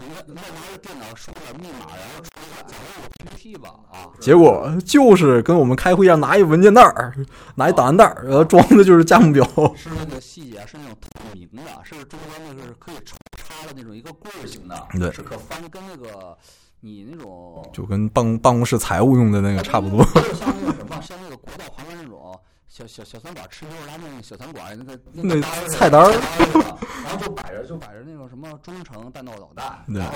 [0.00, 4.08] 至少拿 iPad，你再拿着电脑输了密码，然后传一个假的 PPT 吧啊。
[4.20, 7.14] 结果就是跟我们开会一样，拿一文件袋儿，
[7.54, 9.44] 拿一档案袋儿，然后装的就是价目表。
[9.76, 16.36] 是那个细节是那种透明的，是中间那个是可以插插的那种一个棍儿型的，对，是可翻跟那个。
[16.82, 22.40] 你那种就跟办办公室财务用的那个差不多，像那个什么，像那个国道旁边那种
[22.72, 26.08] 小小小餐馆吃牛肉拉面小餐馆那个那菜单儿，
[27.02, 30.12] 然后就摆着就摆着那种什么中程弹道导弹，然后。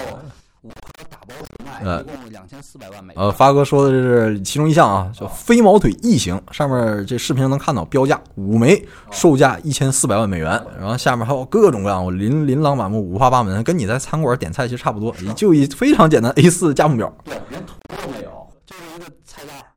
[0.63, 3.23] 五颗打包出卖，一共两千四百万美元。
[3.23, 10.59] 呃，发哥说的这是其中一项啊，叫飞毛腿异形，上面这视频能看到标价五枚，售价一千四百万美元。
[10.81, 17.15] 然后下面还有各种各样，我琳琳琅满目，五花八门，跟你在餐馆点菜其实差不多，就一非常简单 A 四价目表。
[17.25, 18.34] 对，连图都没有。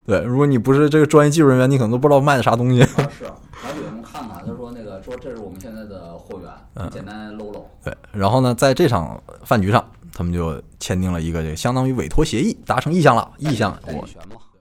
[0.07, 2.81] 对，如果你不是这个专业技术人员，你可能都不知道卖的啥东西。
[2.81, 7.69] 是，还给他们看看，他说那个说这是我们现在的货源，简单搂搂。
[7.83, 9.85] 对，然后呢，在这场饭局上。
[10.13, 13.29] 他们就签订了一个这个相当于委托协议，达成意向了。
[13.37, 14.03] 意向我，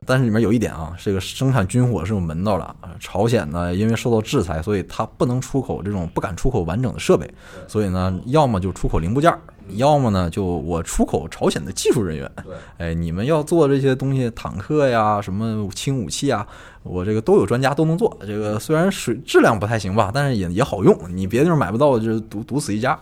[0.06, 2.94] 但是里面有一点啊，这个生产军火是有门道的啊。
[3.00, 7.28] 朝鲜呢，因为受到制裁，所以它不能出口这种不敢出口完整的设备，
[7.66, 9.36] 所以呢，要么就出口零部件，
[9.70, 12.30] 要么呢就我出口朝鲜的技术人员。
[12.78, 16.46] 哎，你们要做这些东西，坦克呀，什么轻武器啊，
[16.84, 18.16] 我这个都有专家都能做。
[18.26, 20.96] 这个虽然水质量不太行吧，但是也也好用。
[21.10, 22.98] 你别的地方买不到，就是独独死一家。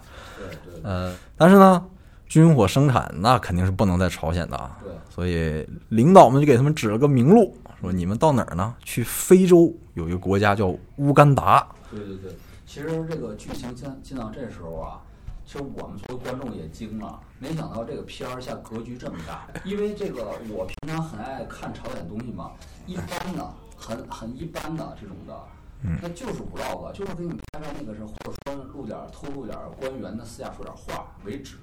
[0.82, 1.84] 呃，但是呢。
[2.28, 8.74] 军火生产那肯定是不能在朝鲜的，对，所以领导们就给他们指了个明路，说你们到哪儿呢？
[8.82, 11.66] 去非洲有一个国家叫乌干达。
[11.90, 12.32] 对对对，
[12.66, 15.00] 其实这个剧情进进到这时候啊，
[15.46, 19.46] 其实我们作为观众也惊了，没想到这个片儿下格局这么大。
[19.64, 22.50] 因为这个我平常很爱看朝鲜东西嘛，
[22.87, 25.40] 一般的很很一般的这种的，
[26.02, 31.56] 那就是 vlog，就是给你拍拍那个是或者说录点偷录点官员的私下说点话为止。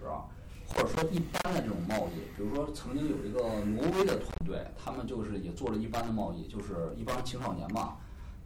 [0.73, 7.97] 或者说一般的这种贸易，比如说曾经有一个挪威的团队，他们就是也做了一般的贸易，就是一帮青少年嘛，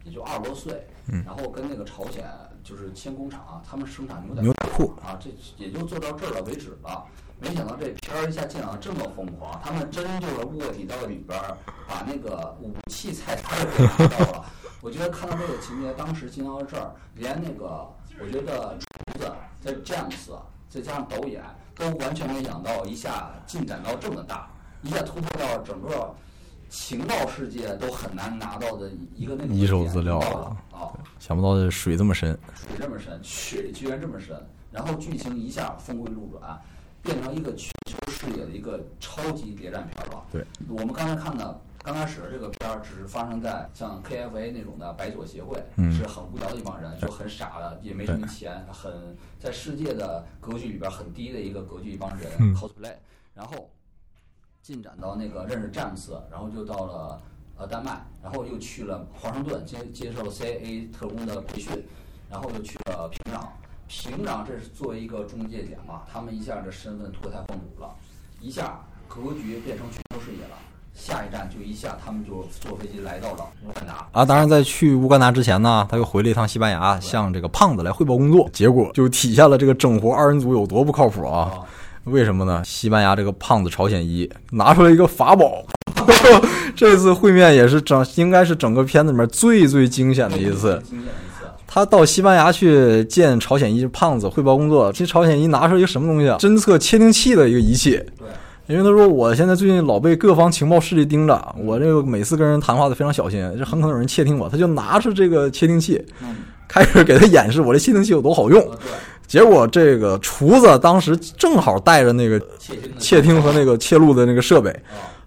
[0.04, 0.86] 也就二十多岁，
[1.24, 2.24] 然后跟那个朝鲜
[2.64, 7.04] 就是签工厂，他们生产牛牛仔裤啊，这也就做到这儿了为止了。
[7.38, 14.44] 没想到这片儿一下进了这么疯狂，他们真就是卧底到里边儿，把那个武器菜单给拿到了。
[14.80, 17.86] 我觉得看到这个情节，当时进到这儿，连那个
[18.18, 20.30] 我觉得厨子再 James，，
[20.70, 21.42] 再加上导演。
[21.76, 24.48] 都完全没想到，一下进展到这么大，
[24.82, 26.12] 一下突破到整个
[26.68, 30.56] 情报世界都很难拿到的一个那个一手资料啊！
[30.72, 34.34] 啊，想不到这水这么深，水这么深，水居然这么深，
[34.72, 36.58] 然后剧情一下峰回路转，
[37.02, 40.24] 变成一个全球视野的一个超级谍战片了。
[40.32, 41.60] 对，我们刚才看的。
[41.86, 52.92] 刚开始这个片儿只是发生在像 KFA 那种的白左协会，是很无聊的一帮人，就很傻的，也没什么钱，很在世界的格局里边很低的一个格局一帮人 cosplay，
[53.34, 53.70] 然后
[54.62, 57.22] 进展到那个认识詹姆斯，然后就到了
[57.56, 61.86] 呃丹麦，然后又去了华盛顿接接受 CIA 特工的培训，
[62.28, 63.46] 然后又去了平壤，
[63.86, 67.94] 平壤这是作为一个中介点嘛，他们一下这身份脱胎换骨了，
[68.40, 70.58] 一下格局变成全球视野了。
[70.96, 74.24] 下一站就一下，他们就坐飞机来到了乌干达啊！
[74.24, 78.48] 当然，在去乌干达之前呢，他又回了一趟西班牙，向这个胖子来汇报工作。
[78.52, 81.52] 结果就体现了这个整活二人组有多不靠谱啊！
[82.04, 82.62] 为什么呢？
[82.64, 85.64] 西班牙这个胖子朝鲜一拿出来一个法宝，
[86.74, 90.82] 这次会面也是整，应该是整个片子里面最最惊险的一次。
[91.66, 96.38] 他到西班牙去见朝鲜一胖子汇报工作，其实朝鲜一拿出一个什么东西啊？
[96.40, 98.02] 侦测窃听器的一个仪器。
[98.66, 104.48] 因为他说我现在最近老被各方情报势力盯着，我这个每次跟人谈话都非常小心，这很可能有人窃听我。
[104.48, 106.04] 他就拿出这个窃听器，
[106.66, 108.64] 开始给他演示我这窃听器有多好用。
[109.26, 112.40] 结果这个厨子当时正好带着那个
[112.98, 114.74] 窃听和那个窃录的那个设备。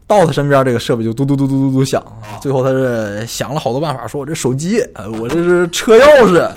[0.06, 2.04] 到他身边，这个设备就嘟嘟嘟嘟嘟嘟响。
[2.42, 4.82] 最后他是想了好多办法，说我这手机，
[5.22, 6.50] 我这是车钥匙，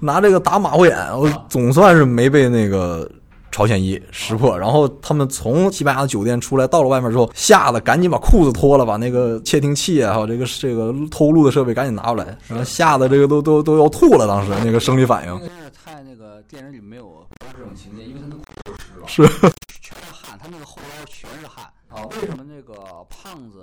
[0.00, 3.06] 拿这个打马虎眼，我总算是没被那个
[3.54, 4.58] 朝鲜一识破。
[4.58, 14.26] 然后他们从西班牙的酒店出来，到了外面之后，吓得赶紧把裤子脱了，把那个窃听器啊，还有这个这个偷录的设备赶紧拿过来，然后吓得这个都都都要吐了。
[14.26, 15.38] 当时那个生理反应。
[15.38, 19.48] 真是太那个电影里没有这种情节，因为他那裤子湿了，是
[19.80, 21.64] 全是汗，他那个后腰全是汗。
[21.88, 22.74] 啊，为什么那个
[23.08, 23.60] 胖子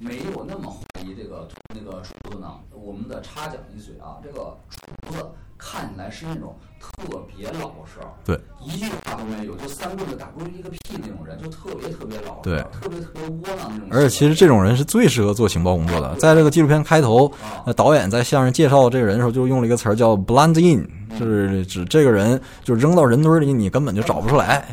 [0.00, 2.54] 没有那么怀疑这个那个厨子呢？
[2.70, 4.56] 我们的插讲一嘴啊，这个
[5.02, 5.26] 厨子
[5.56, 13.88] 看起来是那种特别老实，对，一句话都没有，就三棍子打不出一个屁那种人，就特别特别老实，对，特别特别窝囊那种。
[13.90, 16.14] 而且其实这种人是最适合做情报工作的。
[16.16, 17.30] 在这个纪录片开头，
[17.66, 20.88] 那导演在向人介绍这个人的时候，就用了一个词儿叫 “blend in”，
[21.18, 24.64] 就是指这个人就扔到人堆里，你根本就找不出来。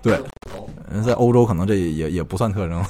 [0.00, 0.18] 对。
[0.90, 2.82] 人在欧洲可能这也也不算特征。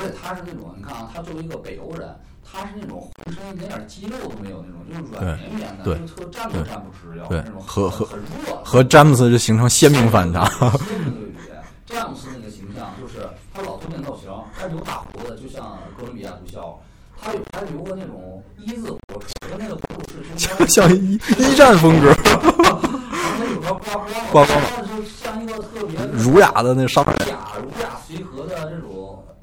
[0.00, 2.08] 而且他是那种，你看啊，他作为一个北欧人，
[2.44, 8.62] 他是那种浑身一点点肌肉都没有那种，就是软绵绵的，就特站都站不直，要那种和和很弱。
[8.64, 10.44] 和詹姆斯就形成鲜明反差。
[10.78, 11.38] 鲜明对比，
[11.86, 16.74] 詹姆斯那个形象就是他老秃顶造型，他留大胡子，就像哥伦比亚毒枭。
[17.20, 22.14] 他有还留过那种一字胡，扯着那个胡子是像一一战风格。
[22.28, 22.52] 然后
[23.34, 23.74] 他有个
[24.30, 27.36] 刮刮，就像一个特别儒雅的那商人，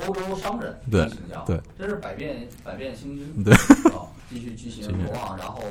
[0.07, 0.77] 欧洲商人
[1.09, 1.43] 形象。
[1.45, 3.43] 对，真是百变百变星君。
[3.43, 3.55] 对，
[4.29, 5.61] 继续继续流亡，然后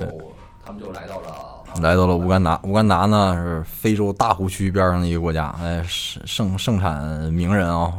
[0.64, 2.60] 他们就来到了来到了乌干达。
[2.64, 7.92] 乌干达呢是非洲大湖区边上的一个国家，哎，盛盛产名人啊，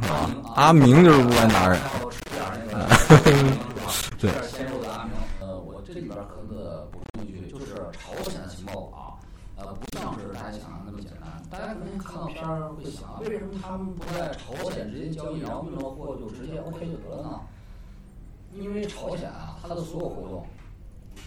[0.55, 1.79] 阿明就是乌干达人。
[4.19, 4.31] 对。
[4.41, 6.57] 鲜肉的阿明，呃，我这里边可能
[6.91, 9.17] 补充一句，就是朝鲜的情报网，
[9.57, 11.41] 呃，不像是大家想的那么简单。
[11.49, 17.41] 大家可能看到片儿会想，为什么他们不在朝鲜直接交易，然后运到货就直接 OK 就得了呢？
[18.53, 20.45] 因为朝鲜啊，它的所有活动，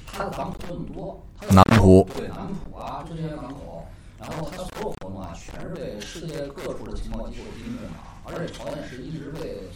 [0.07, 3.87] 它的港口那么多，南浦对南浦啊这些港口，
[4.19, 7.91] 然后它所有活动啊，全是被世界各处的情报机构盯着呢，
[8.25, 9.69] 而且朝鲜是一直被。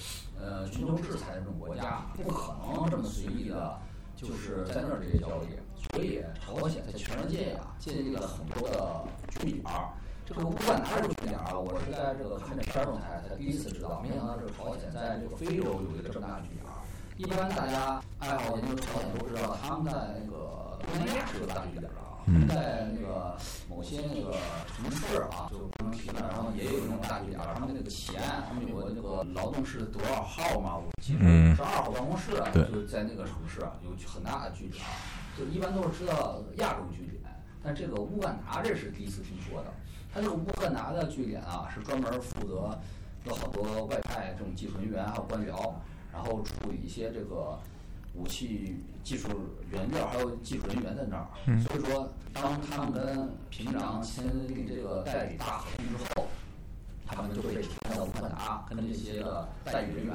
[0.44, 3.78] 呃，寻求制裁的这种国家不可能这么随意的，
[4.22, 5.58] 就是在那儿这些交易。
[5.92, 9.64] 所以朝鲜在全世界呀建立了很多的据点。
[10.24, 16.64] 这个乌干达这个据点啊，我是在这个看这片儿中才才第一次知道，没想到这个朝鲜在这个非洲有一个这么大的据点。
[17.18, 21.90] 一般大家爱好研究朝鲜都知道，他们在那个东南亚是有大据点
[22.26, 22.54] 的。
[22.54, 23.36] 在那个
[23.68, 32.32] 某些那个城市啊，就不能提了，然后也有那种大据点，他们那个钱，他们有个那个劳动是多少号嘛，我记得是二号办公室，
[32.72, 34.84] 就在那个城市有很大的据点。
[35.36, 37.22] 就一般都是知道亚洲据点，
[37.62, 39.72] 但这个乌干达这是第一次听说的。
[40.12, 42.78] 它这个乌干达的据点啊，是专门负责
[43.24, 45.72] 有好多外派这种技术人员还有官僚，
[46.12, 47.58] 然后处理一些这个。
[48.14, 49.28] 武器技术
[49.70, 56.28] 原料还有技术人员在那儿，所以说当他们跟平壤签订这个代理大合同之后，
[57.06, 60.14] 他们就被派到乌干达跟这些的代理人员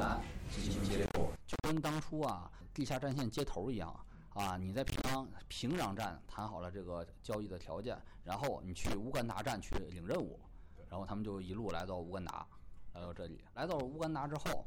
[0.52, 3.94] 进行接触，就跟当初啊地下战线接头一样
[4.36, 10.40] 啊，你在平壤平壤站谈好了这个交易的条件，然后你去乌干达站去领任务，
[10.88, 12.46] 然后他们就一路来到乌干达，
[12.94, 14.64] 来到这里，来到了乌干达之后，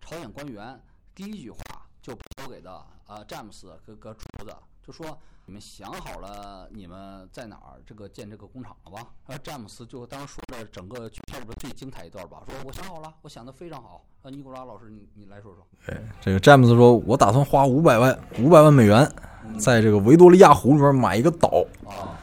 [0.00, 0.80] 朝鲜官员
[1.12, 1.58] 第一句话。
[2.02, 9.06] 就交给的呃詹姆斯和个厨子，就说你们想好了你们在哪儿这个建这个工厂了吧？
[9.26, 14.04] 呃，詹姆斯就当时说了整个剧片里边最精彩一段吧，说我想好了，我想的非常好。
[14.22, 15.66] 呃，尼古拉老师，你你来说说。
[15.86, 19.10] 对，这个詹姆斯说，我打算花五百万五百万美元，
[19.58, 21.64] 在这个维多利亚湖里边买一个岛。
[21.86, 22.18] 啊。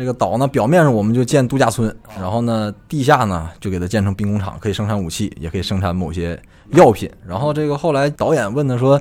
[0.00, 6.40] 这个岛呢，表面上我们就建度假村，然后呢，地下呢就给它建成兵工厂，可以生产武器，也可以生产某些
[6.70, 7.10] 药品。
[7.28, 8.98] 然后这个后来导演问他说：“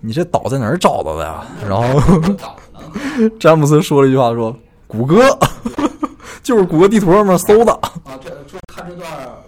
[0.00, 2.00] 你这岛在哪儿找到的呀？”然后
[3.40, 5.36] 詹姆斯说了一句话说：“谷歌，
[6.46, 7.72] 就是谷歌地图上面搜的。”
[8.06, 9.04] 啊，这就看这段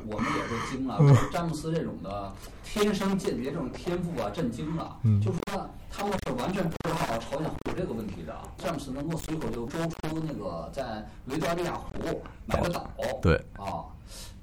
[0.08, 0.98] 我们也是惊了，
[1.32, 2.32] 詹姆斯这种的
[2.64, 4.96] 天生间谍这种天赋啊，震惊了。
[5.24, 8.34] 就说他们是完全不知道朝鲜会有这这个问题的。
[8.56, 12.90] 詹姆斯能够随口就说出那个在维多利亚湖买个岛，
[13.22, 13.86] 对啊。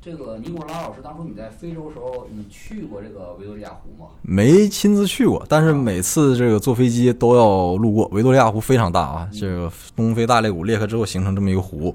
[0.05, 4.07] 这个尼古拉老师，当初你在非洲时候，你去过这个维多利亚湖吗？
[4.21, 9.27] 没亲自去过，但是每次这个坐飞机都要路过维多利亚湖，非常大啊！
[9.33, 11.91] 这个东非大裂谷裂开之后形成这么一个湖，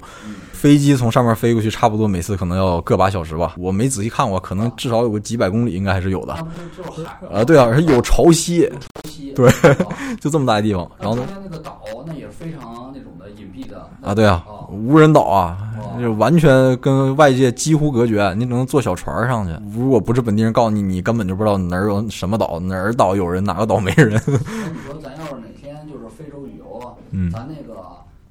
[0.51, 3.55] 飞机从上面飞过去，差不多每次可能要个把小时吧。
[3.57, 6.33] 我没仔细看过，可能至少有个几百公里，应该还是有的。
[6.33, 8.69] 啊，对啊，而且有潮汐，
[9.33, 9.49] 对，
[10.19, 10.91] 就这么大的地方。
[10.99, 11.25] 然后呢？
[11.45, 15.57] 那个岛那也是非常那种的隐蔽的啊，对啊，无人岛啊。
[15.99, 19.53] 就完全跟外界几乎隔绝，你只能坐小船上去。
[19.77, 24.13] 如果不是本地人告诉你，你根本就不知道哪儿有什么岛，哪儿岛有人，哪个岛没人。
[24.13, 26.95] 你说咱要是哪天就是非洲旅游，
[27.31, 27.81] 咱那个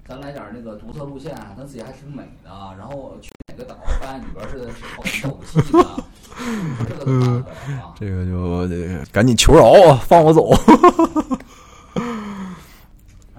[0.09, 2.51] 咱来点那个独特路线，咱自己还挺美的。
[2.77, 5.79] 然后去哪个岛，发现里边是是好武器的，
[6.89, 7.45] 这个嗯，
[8.01, 10.51] 这个就得赶紧求饶啊，放我走。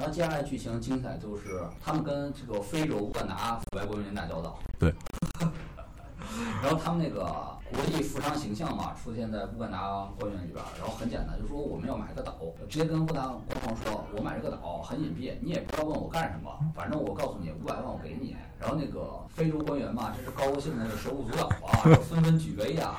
[0.01, 4.57] 然后接下来剧情精彩，就是他们跟这个非洲乌干达腐败官员打交道。
[4.79, 4.91] 对。
[6.63, 7.23] 然后他们那个
[7.71, 10.63] 国际富商形象嘛，出现在乌干达官员里边。
[10.79, 12.33] 然后很简单，就说我们要买个岛，
[12.67, 18.35] 直接跟乌干达官方说，我买这个岛很隐蔽，你也不要问我干什么，反正我告诉你五百万我给你。
[18.59, 22.95] 然后那个非洲官员嘛，这是高兴的手舞足蹈啊，纷纷举杯呀。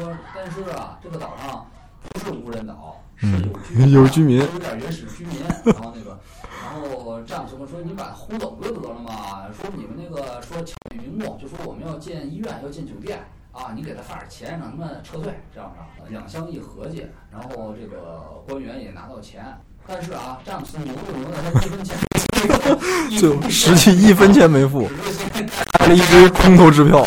[0.00, 1.64] 说，但是啊，这个岛上
[2.08, 2.96] 不是无人岛。
[3.20, 5.36] 是有居民，有点原始居民，
[5.66, 6.18] 然后那个，
[6.62, 9.44] 然后这样就说你把他轰走不就得了吗？
[9.52, 13.18] 说你们那个说巧立名目，就说我们要建医院，要建酒店
[13.52, 19.44] 啊，你给他发点钱，让他们撤退，这样的两相一合计，然后这个官员也拿到钱，
[19.86, 24.88] 但是啊，詹姆斯牛就牛在他一分钱没付， 就实际一分钱没付，
[25.78, 27.06] 开了一堆空头支票。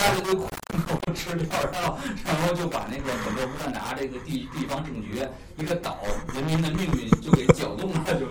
[1.14, 5.26] 吃掉，然后然后就把那个整个乌干达这个地地方政局
[5.58, 5.98] 一个岛
[6.34, 8.26] 人民的命运就给搅动了，就。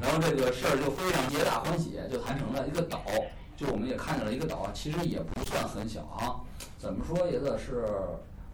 [0.00, 3.02] 然后这个事儿就非常皆大欢喜，就谈成了一个岛。
[3.56, 6.34] 就我们也看见了一个岛，其实也不算很小啊。
[6.78, 7.86] 怎么说也得是，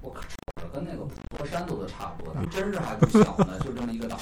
[0.03, 0.20] 我瞅
[0.62, 3.59] 着跟那个普陀山都得差不多大，真是还不小呢。
[3.64, 4.18] 就这么一个岛，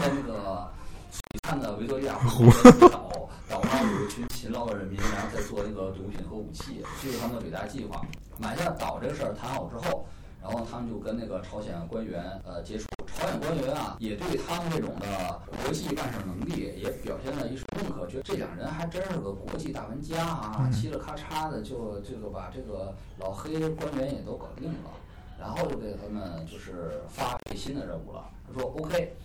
[0.00, 0.66] 在那个
[1.12, 2.50] 璀璨的维多利亚湖
[2.88, 3.28] 岛。
[3.46, 8.04] 岛上有一群勤劳的人民，然后再做那个毒品和武器，这是他们的伟大计划。
[8.36, 10.04] 买下岛这个事儿谈好之后，
[10.42, 12.86] 然后他们就跟那个朝鲜官员呃接触。
[13.06, 24.90] 朝鲜官员啊，也对他们这种的国际办事能力也表现了一种认可，觉得这两人还真是个国际大玩家啊，嘁哩咔嚓的就这个把这个老黑官员也都搞定了，
[25.40, 28.22] 然后就给他们就是发最新的任务了。
[28.46, 29.16] 他说：“OK，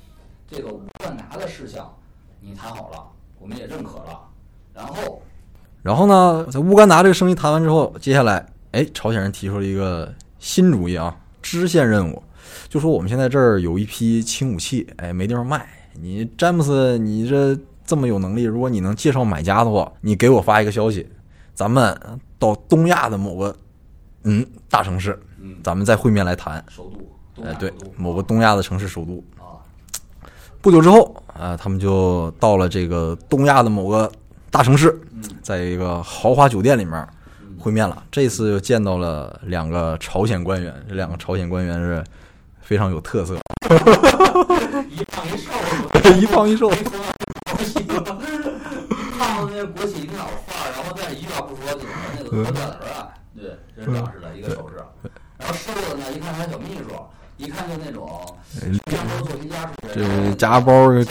[0.48, 1.94] 这个乌干达的事项
[2.40, 3.12] 你谈好了。”
[3.42, 4.29] 我们也认可了，
[4.80, 5.22] 然后，
[5.84, 12.24] 然后呢，在乌干达这个生意谈完之后，接下来，哎，朝鲜人提出了一个新主意啊，支线任务，
[12.70, 15.68] 就说我们现在这儿有一批轻武器，哎，没地方卖。
[16.02, 21.06] 你詹姆斯，你这这么有能力，如果你能介绍买家的话，你给我发一个消息，
[21.54, 21.94] 咱们
[22.38, 23.54] 到东亚的某个
[24.24, 26.64] 嗯大城市，嗯，咱们再会面来谈。
[26.70, 26.90] 首
[27.36, 29.22] 都，哎，对，某个东亚的城市首都。
[30.62, 34.12] 不久之后，啊，他们就到了这个东亚的某个
[34.52, 35.00] 大城市，
[35.42, 37.08] 在一个豪华酒店里面
[37.58, 38.04] 会面了。
[38.12, 42.04] 这次又见到了两个朝鲜官员，这两个朝鲜官员是
[42.62, 43.38] 非常有特色，
[44.90, 45.52] 一胖一瘦，
[46.20, 46.80] 一胖一瘦，胖
[49.48, 51.82] 子那国企领导范儿，然后再一话不说，就
[52.18, 53.44] 那个喝大人啊，对，
[53.76, 54.76] 真是这样式的一个手势。
[55.38, 56.84] 然后瘦的呢，一看他小秘书。
[57.38, 58.36] 一看就那种，
[59.96, 61.08] 这夹包跟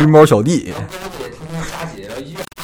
[0.00, 0.74] 拎包小弟，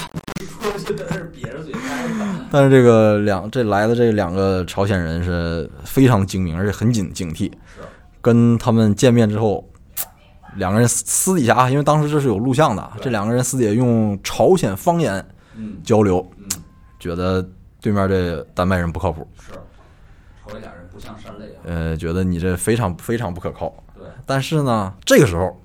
[2.51, 7.51] 但是这个两这来的这两个朝鲜人是非常精明，而且很警警惕。
[8.21, 9.65] 跟他们见面之后，
[10.57, 15.25] 两个人私底下啊，因为当时这是有录像的，这两个人私底下用朝鲜方言
[15.85, 16.27] 交流，
[16.99, 17.47] 觉得
[17.81, 19.27] 对面这丹麦人不靠谱。
[19.39, 19.53] 是，
[20.45, 21.47] 朝鲜俩人不像山类。
[21.65, 23.73] 呃，觉得你这非常非常不可靠。
[23.95, 25.57] 对，但是呢，这个时候，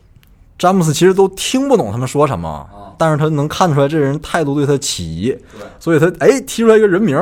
[0.63, 2.65] 詹姆斯其实都听不懂他们说什么，
[2.97, 5.37] 但是他能看出来这人态度对他起疑，
[5.77, 7.21] 所以他哎提出来一个人名，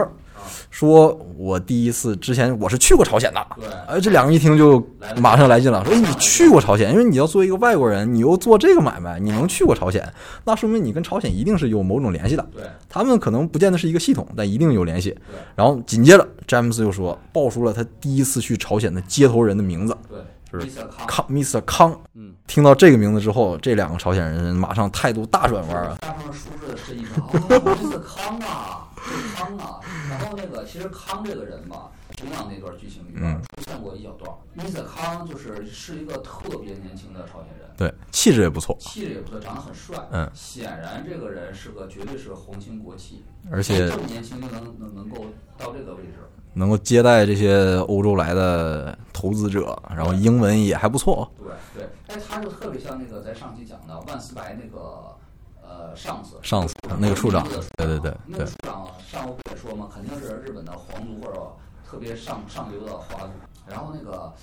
[0.70, 4.88] 说我第一次之前我是去过朝鲜的，对，哎，这两个一听就
[5.18, 10.08] 马上来劲了，说你去过朝鲜，因为你要作为一个外国人，你又做这个买卖，你能去过朝鲜，
[10.46, 12.48] 那说明你跟朝鲜一定是有某种联系的，
[12.88, 15.18] 他们可能不见得是一个系统，但一定有联系。
[15.56, 20.20] 然后紧接着詹姆斯又说，报出了他第一次去朝鲜的接头人的名字，对，
[20.60, 21.62] 就是康，Mr.
[21.62, 22.00] 康。
[22.14, 28.00] 嗯，听到这个名字之后，这两个朝鲜人马上态度大转弯啊，发生了舒适的声音，Mr.
[28.00, 28.88] 康啊，
[29.36, 29.80] 康啊。
[30.10, 34.32] 然后那个其实康这个人吧，平壤那段剧情里边出现过一小段。
[34.54, 39.98] 米泽康就是是一个特别年轻的朝鲜人，对，气质也不错，气质也不错，长得很帅。
[40.12, 45.26] 嗯，显然这个人是个绝对是皇亲国戚，而且这么年轻就能能能够
[45.58, 46.20] 到这个位置，
[46.54, 51.32] 能够接待这些欧洲来的投资者，然后英文也还不错。
[51.38, 55.16] 对对，哎，他就特别像那个在上期讲的万斯白那个
[55.62, 57.48] 呃上司，上司那个处长，
[57.78, 61.56] 对对对那个处长上回不也说嘛，肯定是日本的皇族或者
[61.92, 63.34] 特别上上流的华族。
[63.68, 64.34] 然后那个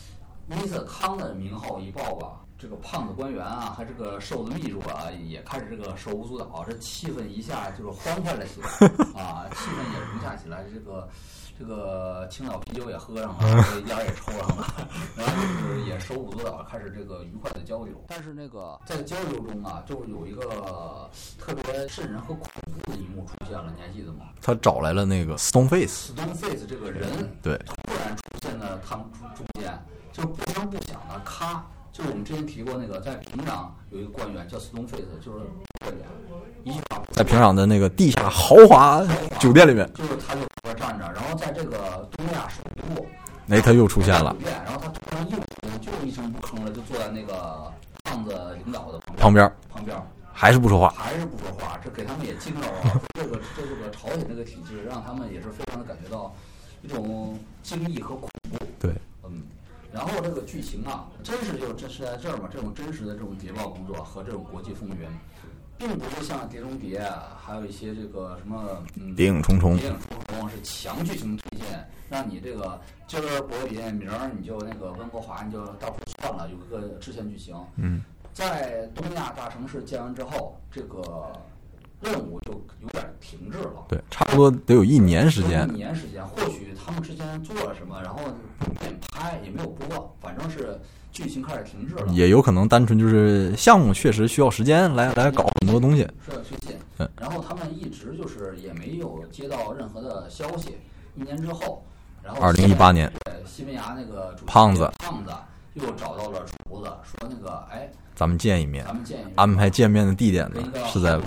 [0.47, 8.69] 尼瑟康的名号一报吧，这个胖子官员啊，还这个瘦子秘书啊，也开始这个手舞足蹈，这气氛一下就是欢快了起来
[9.19, 11.09] 啊，气氛也融洽起来，这个。
[11.59, 18.01] 这个青岛啤酒也喝上了， 烟也抽上了，然后就是也手舞足蹈，开始这个愉快的交流。
[18.07, 24.27] 但是那个在交流中啊，就有一个特别瘆人和恐怖的一幕出现了，你还记得吗？
[24.41, 26.13] 他找来了那个 Stone Face。
[26.15, 27.11] Stone Face 这个人，
[27.43, 29.77] 对，突然出现在他们中间，
[30.13, 31.67] 就不声不响的，咔，
[31.99, 35.41] 就是我们之前提过那个，在平壤有一个官员叫 Stone Face，就是
[35.81, 36.07] 官员，
[36.63, 39.05] 一句话在平壤的那个地下豪华
[39.41, 40.75] 酒店里面，就是他就在。
[40.75, 42.63] 站着，然后在这个东亚首
[42.95, 43.05] 都，
[43.49, 44.37] 哎，他又出现了。
[44.45, 45.39] 然后他突然又
[45.81, 47.73] 就一声不吭的就坐在那个
[48.05, 48.31] 胖子
[48.63, 50.01] 领导的旁边，旁边
[50.33, 53.03] 还是不说话，还是不说话，这给他们也惊着了。
[53.19, 56.33] 这个这这个朝鲜这个体制，让他们也是非常的感觉到
[56.83, 58.59] 一种惊异和恐怖。
[58.79, 58.93] 对，
[59.25, 59.43] 嗯，
[59.93, 65.09] 然后这个剧情啊，真实就真是在这儿嘛，这种真实的这种谍报工作和这种国际风云。
[65.78, 67.01] 并不是像《碟中谍》，
[67.41, 77.55] 还有一些这个什么嗯，谍影重重，谍影重重是强剧情推荐，让你这个今儿柏林明儿你就那个温哥华你就到处窜了，有一个支线剧情。
[77.76, 78.03] 嗯，
[78.34, 81.32] 在东亚大城市建完之后，这个
[82.01, 83.85] 任务就有点停滞了。
[83.89, 85.69] 对，差不多得有一年时间。
[85.71, 88.21] 一年时间，或许他们之间做了什么，然后
[88.81, 90.79] 没拍也没有播，反正是。
[91.11, 96.77] 剧情开始停滞了，也有可能单纯就是项目确实需要时间来来搞很多东西，是要推进。
[96.99, 100.79] 嗯，然后他们一直就是也没有接到任何的消息。
[101.17, 101.85] 一年之后，
[102.23, 105.33] 然后二零一八年，对西班牙那个胖子胖子
[105.81, 110.61] 又找到了厨子，说那个哎，咱们见一面，咱们见一面，安排见面的地点呢
[110.93, 111.18] 是在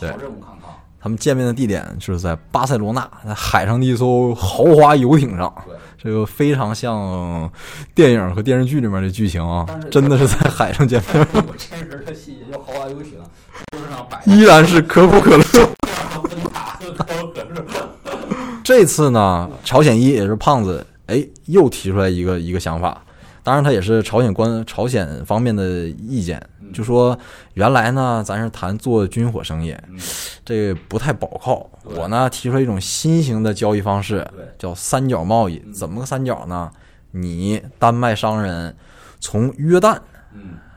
[0.00, 0.70] 对任务看看。
[1.00, 5.52] 他们见面的地点就是在巴塞罗那，在海上的一艘豪华游艇上。
[5.98, 7.50] 这个非常像
[7.94, 11.26] 电影和电视剧里面的剧情啊，真的是在海上见面。
[11.56, 13.20] 真实的细节，就豪华游艇，
[13.90, 15.44] 上摆依然是可口可乐。
[18.64, 23.02] 这次呢，朝鲜一也是胖子，哎，又提出来一个一个想法。
[23.44, 26.40] 当然，他也是朝鲜官朝鲜方面的意见，
[26.72, 27.18] 就说
[27.54, 29.76] 原来呢，咱是谈做军火生意，
[30.44, 31.68] 这不太保靠。
[31.82, 34.26] 我呢提出了一种新型的交易方式，
[34.58, 35.58] 叫三角贸易。
[35.72, 36.70] 怎么个三角呢？
[37.10, 38.74] 你丹麦商人
[39.20, 39.98] 从约旦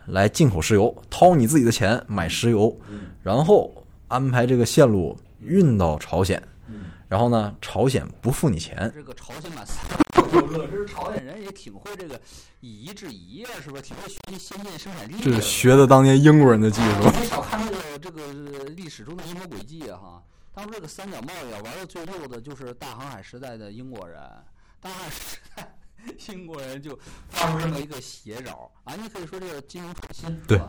[0.07, 2.75] 来进口石油，掏你自己的钱买石油，
[3.21, 6.41] 然后安排这个线路运到朝鲜，
[7.07, 8.91] 然后呢，朝鲜不付你钱。
[8.93, 9.65] 这个朝鲜满
[10.15, 12.19] 这是朝鲜人也挺会这个
[12.59, 13.81] 以夷制夷啊，是不是？
[13.81, 15.15] 挺会学习先进生产力。
[15.21, 17.03] 这是学的当年英国人的技术。
[17.19, 20.21] 没少看这个这个历史中的阴谋诡计哈。
[20.53, 24.19] 当初这个三角贸易啊，玩的最溜的就是大航海时代的英国人。
[24.81, 25.75] 大航海时代，
[26.29, 26.97] 英国人就
[27.29, 28.95] 发出这么一个邪招啊！
[28.95, 30.41] 你可以说这个金融创新。
[30.47, 30.59] 对。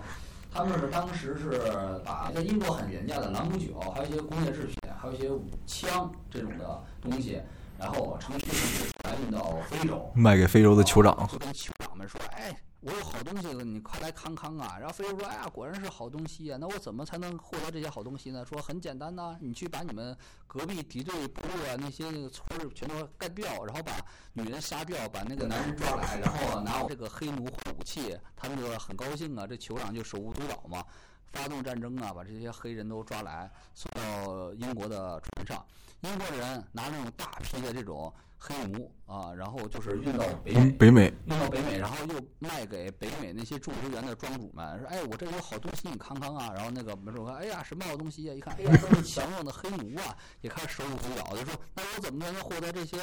[0.57, 1.61] 他们是当时是
[2.03, 7.43] 把在英国很廉价的朗姆酒，还有一些工业制品，还有一些武枪这种的东西。
[7.79, 8.57] 然后乘飞机
[9.03, 12.57] 船运到非洲，卖给非洲的酋长，就跟酋长们说：“哎，
[12.87, 16.59] 我有好东西了，你快来看看啊！”然后非洲说：“哎呀，果然是好东西啊！
[16.61, 20.17] 那我怎么才能获得这些好东西呢？”说很简单呐，你去把你们
[20.47, 23.93] 隔壁敌对部落啊那些那个村全都干掉，然后把
[24.35, 29.45] 女人杀掉，把那个男人抓来，然后拿我这个黑奴武器，他们就很高兴啊。
[29.45, 30.85] 这酋长就手舞足蹈嘛，
[31.33, 35.67] 发动战争啊，把这些黑人都抓来送到英国的船上。
[36.03, 48.35] 英国人拿那种大批的这种黑奴啊，然后就是运到北美，北美运到北美，然后又卖给北美那些种植园的庄主们，说：“哎，我这有好东西，你看看啊。”然后那个门主说：“哎呀，什么好东西呀？
[48.35, 52.99] 一看，哎呀，都是强壮的黑奴啊！”也开始手舞足蹈就说：“那我怎么才能获得这些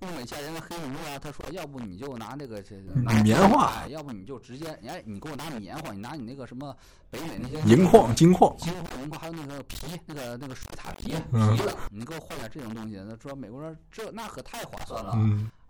[0.00, 2.76] 物美价廉的黑奴啊？”他说：“要不你就拿那个这
[3.22, 6.76] 棉花，要不你就直接，哎，你给我拿棉花，你拿你那个什么
[7.10, 9.76] 北美那些银矿、金矿、金矿、银矿，还有那个皮，
[10.06, 15.12] 那个那个水獭皮皮子，你给我换点这种东西。”他说：“美国人这那可太划算了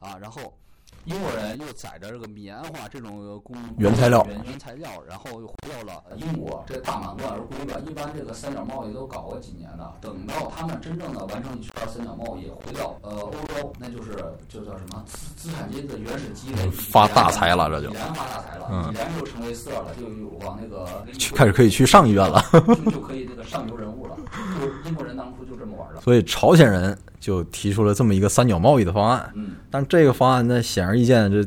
[0.01, 0.57] 啊！”然后
[1.05, 6.65] 英国人又载着这个棉花这种工原材料，原原材料，然后又回到了英国。
[6.67, 7.81] 这大满贯而归吧。
[7.87, 14.17] 一般这个三角贸易都搞过几年的，等到他们真正的完成一圈三角贸易，回到呃欧洲，那就是
[14.49, 20.07] 就叫什么资资产阶级的原始积累，发大财了，这就已然发大财了，已然就成为色了，就
[20.45, 21.07] 往那个
[21.37, 24.17] 开始可以去上医院了，就就可以那个上流人物了。
[24.61, 26.01] 就英国人当初就这么玩的。
[26.01, 29.31] 所以朝鲜人就提出了这么一个三角贸易的方案。
[29.35, 31.47] 嗯，但这个方案呢，显而易见，这。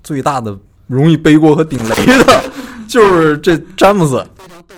[0.00, 0.56] 最大的
[0.86, 2.44] 容易背锅和顶雷的，
[2.88, 4.24] 就是这詹姆斯。
[4.38, 4.74] 非常逗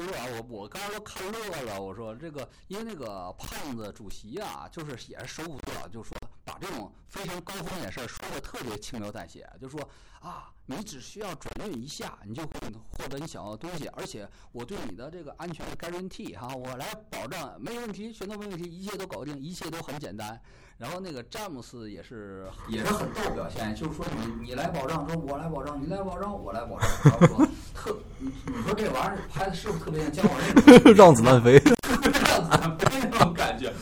[2.20, 9.80] 这个，因为那个胖子主席啊，就是也是手舞足蹈，就说把这种非常高风险事儿说的特别轻描淡写，就说
[10.20, 12.50] 啊，你只需要转运一下，你就会
[12.90, 20.40] 获得你想要的东西，而且我对你的这个安全的 guarantee 哈，我来保证没问题，全都没问题，一切都搞定，一切都很简单。
[20.76, 26.88] 然后那个詹姆斯也是也是很逗表现，就是说你你来保障，说我来保障，你来保障，我来保障。
[27.04, 33.72] 然后说特你你说这玩意儿拍的是不是特别像姜文 让子弹飞，让子弹飞那种感觉？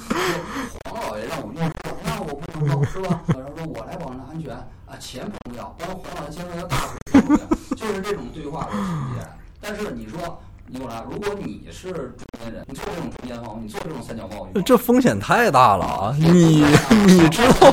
[0.84, 1.70] 黄老爷让我用，
[2.04, 3.20] 那我不能用是吧？
[3.28, 6.76] 然后说我来保证安全啊，钱不重要，但是黄老爷先生要大
[7.12, 7.36] 不重要，
[7.76, 8.76] 就是这种对话的体
[9.16, 9.28] 现。
[9.61, 10.38] 但是你说。
[10.70, 16.14] 你过来，如果你是中间人，你做这种中间方，你做这种三角贸易，这风险太大了啊！
[16.18, 16.62] 你
[17.09, 17.72] 你知道，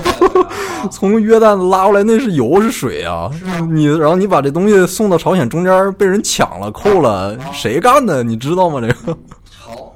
[0.89, 3.29] 从约旦拉过来那是油是水啊？
[3.69, 8.23] 你然后你把这东西送到朝鲜中间被人抢了扣了，谁干的？
[8.23, 8.79] 你知道吗？
[8.79, 9.17] 这个？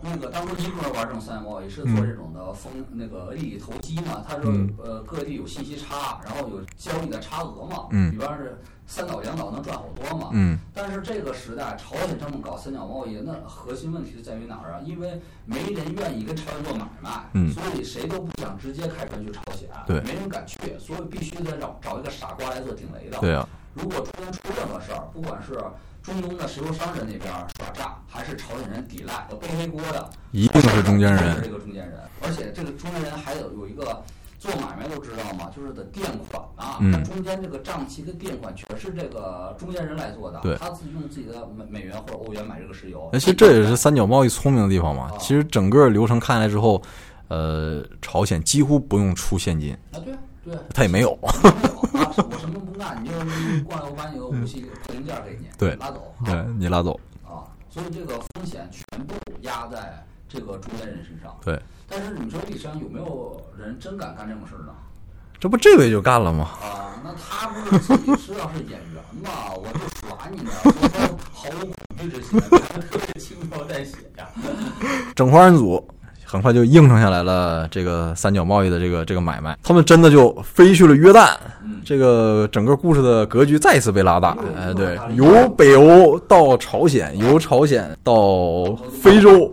[0.10, 4.24] 好，那个当初英国人玩这种三角贸易是做这种的风那个利益投机嘛？
[4.28, 4.52] 他说
[4.84, 7.88] 呃各地有信息差，然后有交易的差额嘛？
[7.92, 8.58] 嗯，比方是。
[8.92, 10.32] 三岛两岛能赚好多嘛？
[10.34, 10.58] 嗯。
[10.74, 14.82] 但是这个时代，朝鲜这么搞三角贸易，那核心问题是在于哪儿啊？
[14.84, 23.20] 因为没人愿意跟朝鲜做买卖，嗯，所以谁都不想直接开船去朝鲜，对，没人敢去，所以必须得找找一个傻瓜来做顶雷的。
[23.20, 23.48] 对啊。
[23.76, 25.54] 如果中间出任何事儿，不管是
[26.10, 31.42] 中东的石油商人那边耍诈，还是朝鲜人抵赖和背黑锅的，一定是中间人。
[31.42, 34.04] 这个中间人，而且这个中间人还有有一个。
[34.40, 43.10] 做买卖都知道嘛，就是的垫款啊，嗯中间这个账期跟垫款全是这个中间人来做的，对他自己用自己的美美元或者欧元买这个石油。
[43.16, 45.12] 其实这也是三角贸易聪明的地方嘛。
[45.20, 46.82] 其实整个流程看下来之后，
[47.28, 50.14] 呃，朝鲜几乎不用出现金啊，对
[50.46, 51.20] 对，他也没有。
[52.24, 53.16] 我什么都不干，你就
[53.66, 57.48] 过来，我把你的武器零件给你，对，拉走，对你拉走啊。
[57.70, 61.36] 所以这个风险全部压在这个中间人身上。
[61.44, 61.60] 对。
[61.88, 64.74] 但是你说历史上有没有人真敢干这种事儿呢？
[65.40, 66.50] 这不这位就干了吗？
[66.62, 69.54] 啊，那他不是自己知道是演员吗？
[69.56, 74.28] 我就耍你呢，我毫无恐惧之心，特别轻描淡写呀。
[75.16, 75.88] 整花人组
[76.32, 81.32] 很快就应承下来了这个三角贸易的这个这个买卖，他们真的就飞去了约旦。
[81.84, 84.38] 这个整个故事的格局再一次被拉大。
[84.56, 88.14] 哎，对，由北欧到朝鲜，由朝鲜到
[89.02, 89.52] 非洲。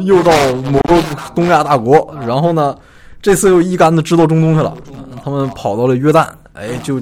[0.00, 0.32] 又到
[0.72, 1.00] 某个
[1.34, 2.74] 东亚大国，然后呢，
[3.22, 4.74] 这次又一竿子支到中东去了。
[5.22, 6.98] 他们跑到了约旦，哎，就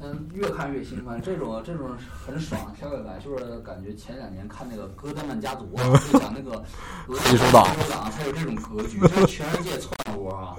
[0.00, 1.20] 嗯，越看越兴奋。
[1.24, 1.86] 这种这种
[2.24, 6.62] 很爽，小感就是感觉前两年看那个《戈德曼家族》啊， 就讲那个
[7.08, 10.56] 黑手党，黑手党才有这种格局，这是全世界窜窝啊。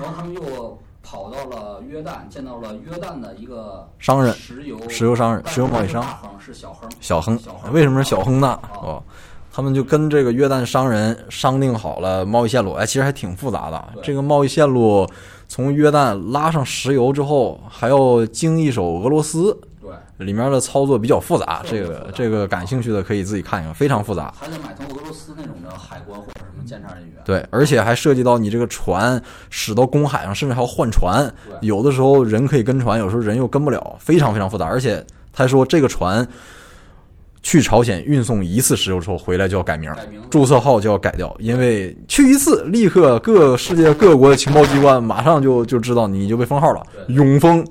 [0.00, 6.02] 然后他们又跑到了约旦，见到了约旦的一个商人，石油石油商人，石油贸易商。
[6.02, 7.38] 大亨是小亨，小亨，
[7.72, 8.60] 为什么是小亨呢？
[8.82, 9.02] 哦。
[9.50, 13.88] 他们就跟这个约旦商人商定好了贸易线路，哎，其实还挺复杂的。
[14.04, 15.04] 这个贸易线路
[15.48, 19.67] 从约旦拉上石油之后，还要经一手俄罗斯，对，
[20.18, 21.62] 里面的操作比较复杂。
[21.64, 24.32] 这个这个感兴趣的可以自己看一看，非常复杂。
[24.38, 27.14] 还得买通俄罗斯那种的海关或者什么检查人员。
[27.24, 31.32] 对，而且还涉及到你这个船驶到公海上，甚至还要换船。
[31.60, 34.66] 有的时候人可以跟船，有时候人又跟不了，非常非常复杂。
[34.66, 36.26] 而且他说这个船。
[37.48, 39.90] 去朝鲜运送一次石油之后回来就要改名，
[40.28, 47.64] 注册号就要改掉，因为去一次立刻各世界各国的情报机关马上就就知道你就被封号了，永封，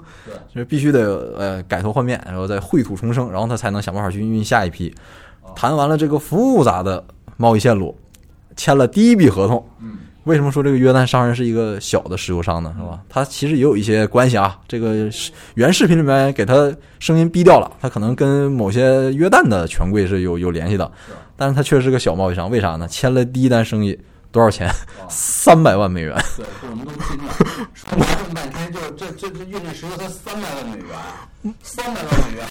[0.52, 4.92] 所以必须得呃改头换面，然后再秽土重生，然后他才能想办法去运下一批。
[5.56, 7.06] 谈完了这个复杂的
[7.38, 7.96] 贸易线路，
[8.56, 9.64] 签了第一笔合同。
[10.28, 12.76] 为什么说这个约旦商人是一个小的石油商呢？
[12.78, 13.00] 是吧？
[13.08, 14.60] 他其实也有一些关系啊。
[14.68, 15.10] 这个
[15.56, 16.70] 原视频里面给他
[17.00, 20.92] 声音逼掉了，他可能跟某些约旦的权贵是有有联系的。
[21.38, 22.86] 但是他确实是个小贸易商，为啥呢？
[22.90, 23.98] 签了第一单生意
[24.30, 24.70] 多少钱？
[25.08, 26.14] 三百万美元。
[26.36, 27.34] 对，我们都听了，
[27.74, 32.46] 说了这么半天，就这这这运这石油才三百万美元，三百万美元。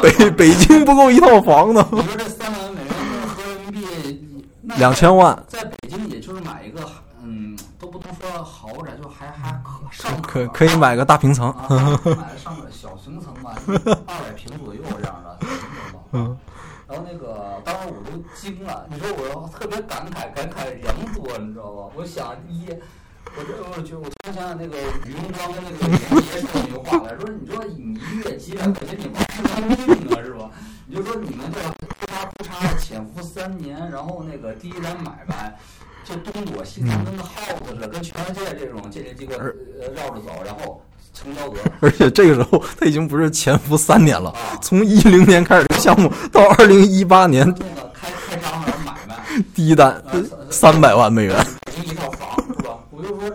[0.00, 1.84] 北北京不够一套房子。
[1.92, 2.92] 你说这三百万美元
[3.26, 4.44] 合人民币
[4.78, 6.80] 两千万，在北京也就是买一个。
[8.20, 13.54] 说豪宅，就还还可上可可以买个大平层，买个上个小平层吧，
[14.06, 15.38] 二百平左右这样的，
[16.12, 16.36] 嗯。
[16.88, 21.92] 然后那个当时我都惊了，你说我特别感慨，感慨良多，你知道吧？
[21.94, 22.66] 我想一，
[23.36, 30.50] 我这我就我突然想想那个于荣光跟那个严爷说那句话来说，你说你一月几百块钱，你玩什么命啊，是吧？
[30.86, 35.58] 你就说你们这不差不差潜伏三年，然后那个第一单买卖
[36.08, 40.82] 就东躲西藏，跟个耗子似的，跟全世界这种鉴定机构呃绕着走，然后。
[41.14, 44.32] 成交额，而且这个时候他已经不是潜伏三年了，
[44.62, 49.16] 从一零年开始这个项目到二零一八年，开开张了买卖，
[49.52, 50.00] 第一单
[50.48, 51.34] 三百万美元，
[51.84, 52.78] 一套房是吧？
[52.90, 53.32] 我就说，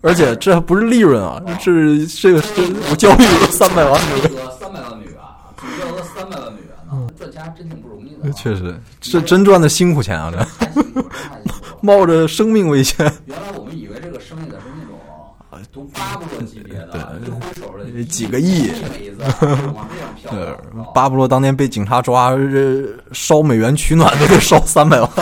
[0.00, 2.50] 而且这还不是利润啊，是这个是
[2.90, 5.14] 我交易额三百万美元，三百万美元，
[5.56, 7.89] 总交易额三百万美元呢，赚钱还真挺不。
[8.36, 10.38] 确实，这真赚的辛苦钱啊，这
[11.80, 12.96] 冒着生命危险。
[13.26, 14.98] 原来我们以为这个生意的是那种
[15.50, 15.58] 啊。
[15.72, 19.22] 都巴布洛级别的，一挥手的几个亿美子，
[19.74, 20.82] 往这样飘。
[20.92, 22.32] 巴布洛当年被警察抓，
[23.12, 25.10] 烧美元取暖都得烧三百万。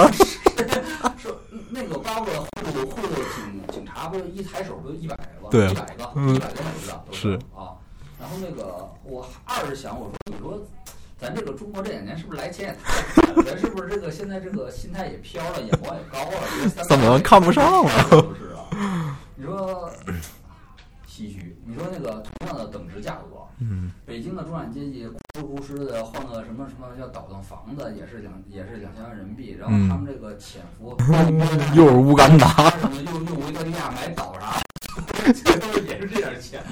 [1.18, 1.36] 说
[1.70, 5.49] 那个巴布洛贿赂贿赂警警察，不是一抬手不就一百个？
[5.51, 7.76] 对，一百个，一百个美子是啊。
[8.18, 10.59] 然后那个我二是想，我说你说
[11.18, 13.42] 咱这个中国这两年是不是来钱也太快了？
[13.42, 16.84] 咱是不是这个现在这个心态也飘了，眼光也高了？
[16.88, 19.18] 怎么看不上了，不是啊？
[19.34, 19.90] 你说。
[21.06, 25.04] 唏嘘，你说那个同样的等值价格，嗯，北京的中产阶级
[25.34, 30.96] 哭哧哭哧的换个什么什么叫倒腾房子，也是两也是两千万人民币，然后他们这个潜伏
[31.74, 32.72] 又是乌干达
[33.04, 34.60] 又又维多利亚买岛啥，
[35.32, 36.62] 这都是也是这点钱。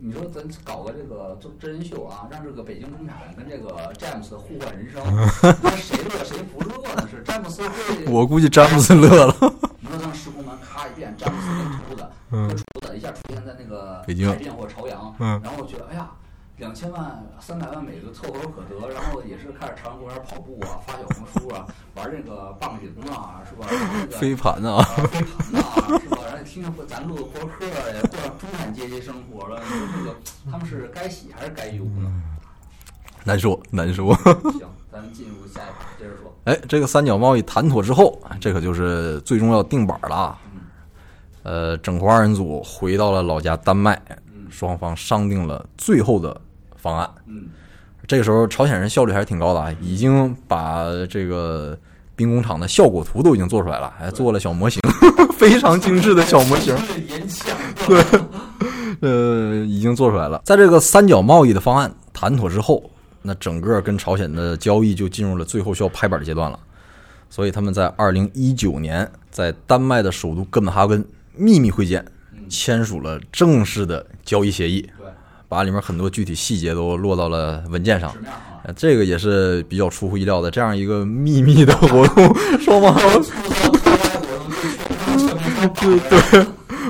[0.00, 5.02] 你说咱搞个这个真真人秀啊，让这个北京中产跟这个詹姆斯互换人生，
[5.62, 7.08] 那谁乐谁不乐呢？
[7.10, 8.06] 是詹姆斯会？
[8.06, 9.36] 我估计詹姆斯乐了。
[9.80, 12.08] 你说让时空门咔一变，詹姆斯跟秃子。
[12.32, 16.08] 嗯，出的一下出现在那个北京、海淀或朝阳，嗯，然后我觉得，哎呀，
[16.60, 23.66] 两千万、三百万美金凑合可得，然后也是开始朝阳公园跑步啊，发小红书啊，玩这个棒顶啊，是吧？
[24.10, 26.18] 飞盘啊，飞盘啊，是吧？
[26.28, 30.16] 然后听着咱录的播客也过上中产阶级生活了，你说这个
[30.50, 32.12] 他们是该喜还是该忧呢？
[33.24, 34.14] 难说，难说。
[34.14, 36.30] 行， 咱们进入下一趴，接着说。
[36.44, 40.38] 哎，这个三角贸易谈妥之后，这可就是最终要定板了。
[41.42, 43.98] 呃，整活二人组回到了老家丹麦，
[44.50, 46.38] 双方商定了最后的
[46.80, 47.08] 方案。
[47.26, 47.44] 嗯，
[48.06, 51.78] 这个时候朝鲜人效率还是挺高的啊，已经把这个
[52.16, 54.80] 兵工厂的效果图都已经做出来了，还做了小模型，
[55.36, 56.76] 非常精致的小模型。
[57.86, 58.04] 对，
[59.00, 60.40] 呃，已经做出来了。
[60.44, 62.90] 在这个三角贸易的方案谈妥之后，
[63.22, 66.58] 那整个跟朝鲜的交易就进入了最后需要拍板的阶段了。
[67.28, 71.04] 所以他们在二零一九年在丹麦的首都哥本哈根。
[71.36, 72.04] 秘密会见，
[72.50, 74.86] 签署了正式的交易协议，
[75.50, 78.14] 把里面很多具体细节都落到了文件上。
[78.76, 82.94] 这个也是比较出乎意料的，这样一个秘密的活动，双方
[85.74, 86.46] 对对，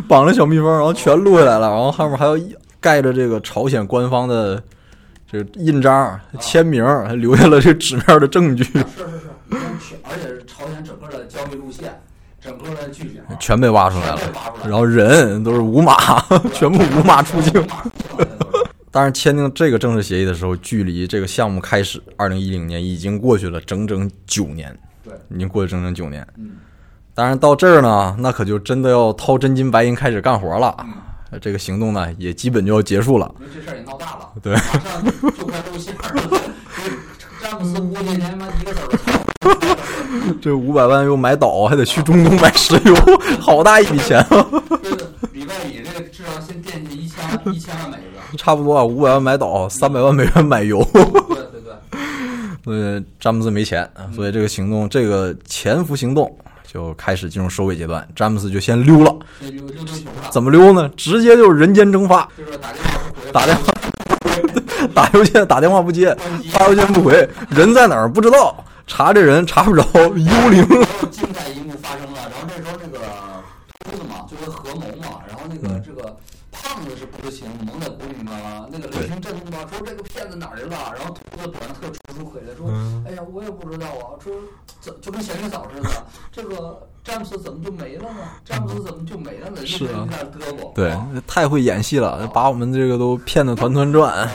[0.06, 2.36] 绑了小蜜蜂，然后全录下来了，然后后面还要
[2.80, 4.62] 盖着这个朝鲜官方的
[5.30, 8.62] 这个印章、签名，还留下了这纸面的证据。
[8.62, 8.84] 是是
[9.80, 11.98] 是，而且是朝鲜整个的交易路线。
[12.42, 14.20] 整个的剧情全被挖出来了，
[14.64, 15.94] 然后人都是无码，
[16.54, 17.52] 全部无码出境。
[18.92, 24.76] 当然，签订这个正式协议的时候，距离这个项目开始二零一零年已经过去了整整九年。
[25.04, 26.26] 对，已经过去整整九年。
[26.36, 26.56] 嗯，
[27.14, 30.76] 当然到这儿呢，那可就真的要掏真金白银开始干活了。
[31.40, 33.32] 这个行动呢，也基本就要结束了。
[33.38, 35.12] 因为这事儿也闹大了，对，马上就
[35.46, 36.40] 快露馅了。
[37.40, 42.94] 詹姆斯估计连妈一个子儿这五百万又买岛，还得去中东买石油，
[43.40, 44.46] 好大一笔钱啊！
[45.29, 50.82] 里外里这个至少先垫进一千 一千万美元，差不多啊，五百万买岛，三百万美元买油。
[50.92, 51.72] 对对对。
[52.66, 56.32] 呃，詹姆斯没钱，所以这个行动，这个潜伏行动
[56.66, 58.06] 就开始进入收尾阶段。
[58.14, 59.16] 詹姆斯就先溜了，
[60.30, 60.88] 怎么溜呢？
[60.96, 63.64] 直接就是人间蒸发，就是打电话不回，打电话，
[64.94, 66.16] 打邮件打电话不接，
[66.52, 68.64] 发邮件不回，人在哪儿不知道。
[68.86, 70.66] 查这人查不着，幽灵。
[71.12, 72.98] 精彩一幕发生了，然后这时候那个
[73.84, 76.16] 秃子嘛，就跟合谋嘛，然后那个这个
[76.50, 78.26] 胖子是不知情，蒙在鼓里面
[78.72, 80.94] 那个雷霆震动吧，说这个骗子哪儿去了？
[80.96, 82.70] 然后秃子表现特楚楚回来，说
[83.06, 84.32] ：“哎呀，我也不知道啊。”说
[84.80, 85.90] 怎就跟咸鱼嫂似的，
[86.32, 88.18] 这个詹姆斯怎么就没了呢？
[88.44, 89.64] 詹姆斯怎么就没了呢？
[89.66, 90.08] 是啊，
[90.38, 90.72] 胳膊。
[90.72, 90.96] 对，
[91.26, 94.26] 太会演戏了，把我们这个都骗得团团转。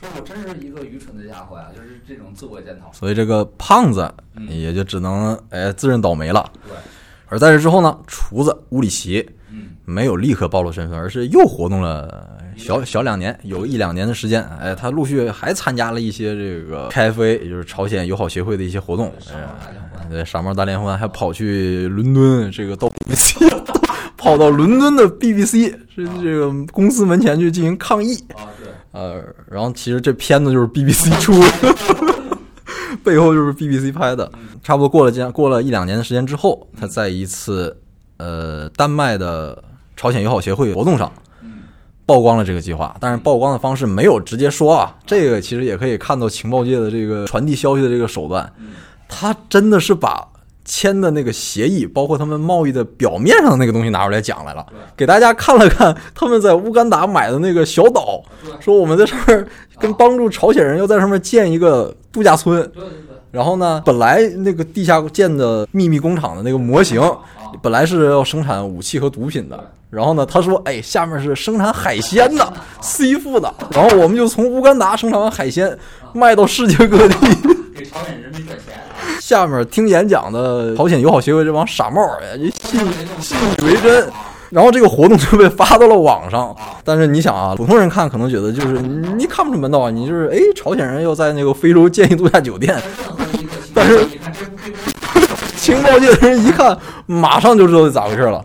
[0.00, 2.92] 说我真是一个愚蠢的家伙呀，就是这种自我检讨。
[2.92, 4.12] 所以这个胖子
[4.48, 6.50] 也就只能哎自认倒霉了。
[6.66, 6.76] 对。
[7.30, 9.34] 而在这之后呢，厨子乌里奇，嗯，
[9.88, 14.42] 没有立刻暴露身份，而是又活动了小小两年，有一两年的时间。
[14.60, 19.10] 哎，他陆续还参加了一些这个 KFA，也就是朝鲜友好协会的一些活动。
[20.10, 23.50] 对，傻帽大联欢，还跑去伦敦，这个到 BBC，
[24.18, 28.14] 跑到伦敦的 BBC 是这个公司门前去进行抗议。
[28.34, 28.70] 啊，对。
[28.92, 31.74] 呃，然后其实这片子就是 BBC 出的，
[33.02, 34.30] 背后就是 BBC 拍的。
[34.62, 37.74] 差不多过了这样过了一两年的时间之后，他在一次
[38.18, 39.62] 呃丹麦的
[39.98, 41.12] 朝鲜友好协会活动上
[42.06, 48.50] 曝光了这个计划，但是曝光的方式没有直接说啊，这个其实也可以看到情报界的这个传递消息的这个手段，
[49.06, 50.26] 他真的是把。
[50.70, 58.22] 签的那个协议，包括他们贸易的表面上的那个东西拿出来讲来了，给大家看了看他们在乌干达买的那个小岛，
[58.60, 59.46] 说我们在上面
[59.78, 62.70] 跟帮助朝鲜人要在上面建一个度假村。
[63.30, 67.00] 然后呢，本来那个地下建的秘密工厂的那个模型，
[67.62, 69.72] 本来是要生产武器和毒品的。
[69.90, 73.54] 然后呢，他说，哎，下面是生产海鲜的， food 的。
[73.70, 75.78] 然后我们就从乌干达生产完海鲜，
[76.12, 77.14] 卖到世界各地，
[77.74, 78.74] 给朝鲜人民赚钱。
[79.18, 82.80] 下面听演讲的朝鲜友好协会这帮傻帽儿呀，信
[83.18, 84.06] 信以为真，
[84.50, 86.54] 然后这个活动就被发到了网上。
[86.84, 92.78] 但是你想啊，普通人看可能觉得就是你看不出门道啊，你就是哎，朝鲜人要在那个非洲建一度假酒店，
[93.74, 94.06] 但是
[95.74, 98.44] 情报界的人一看，马上就知道是咋回事了。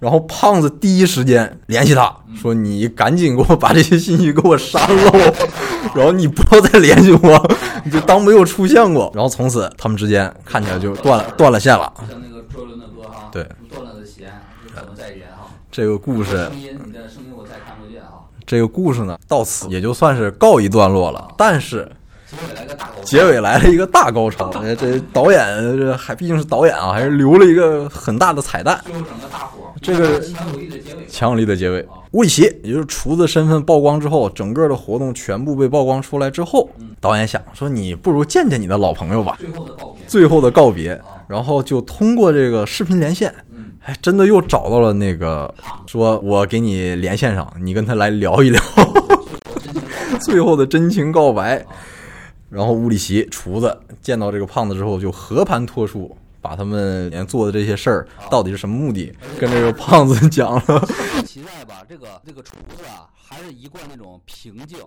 [0.00, 5.34] 然后胖子第一时间联系他说：“你赶紧给我把这些信息给我删了，
[5.94, 7.50] 然后你不要再联系我，
[7.84, 11.90] 你就当没有出现过。”然后从此他们之间看起来就断了 断了线了。
[12.08, 14.28] 像那个周杰伦的歌哈，对，断了的弦
[14.66, 15.46] 就可能再圆哈？
[15.70, 18.26] 这个故事，声音你的声音我再看不见哈。
[18.44, 21.28] 这个故事呢，到此也就算是告一段落了。
[21.38, 21.90] 但是。
[23.04, 28.82] 结尾来了一个大高潮， 这导演这还毕竟是导演啊，还是留了一个很大的彩蛋。
[29.82, 30.22] 这个
[31.08, 36.70] 强有力的结尾，乌里奇也就是厨子身份曝光之后，整个的活动全部被曝光出来之后，
[37.00, 39.38] 导演想说你不如见见你的老朋友吧。
[39.38, 43.34] 最后的告别，最后的告别，然后就通过这个视频连线，
[43.84, 45.52] 哎，真的又找到了那个，
[45.86, 48.62] 说我给你连线上，你跟他来聊一聊，
[50.22, 51.62] 最后的真情告白。
[52.54, 60.86] 然后乌里奇厨子见到这个胖子之后，就和盘托出，把他们连做的这些事儿到底是什么目的，跟这个胖子讲了。
[61.26, 64.78] 期待吧，这个这个厨子啊，还是一贯那种平静，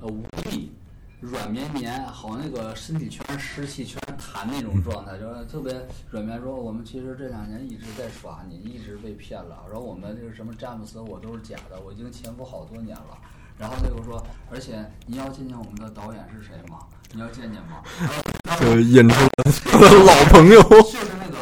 [0.00, 0.72] 呃，无力、
[1.20, 6.40] 软绵绵，好像那个身体全是湿气、全是痰那种状态，就是特别软绵。
[6.40, 9.64] 说我们其实这两年一直在耍你，一直被骗了。
[9.70, 13.18] 然后我们这个什么詹姆斯，我都是假的，我已经潜伏好多年了。
[13.62, 16.80] 然后他就说，而且你要见见我们的导演是谁吗？
[17.12, 17.78] 你要见见吗？
[18.58, 20.60] 就引出了老朋友。
[20.60, 21.38] 就是那个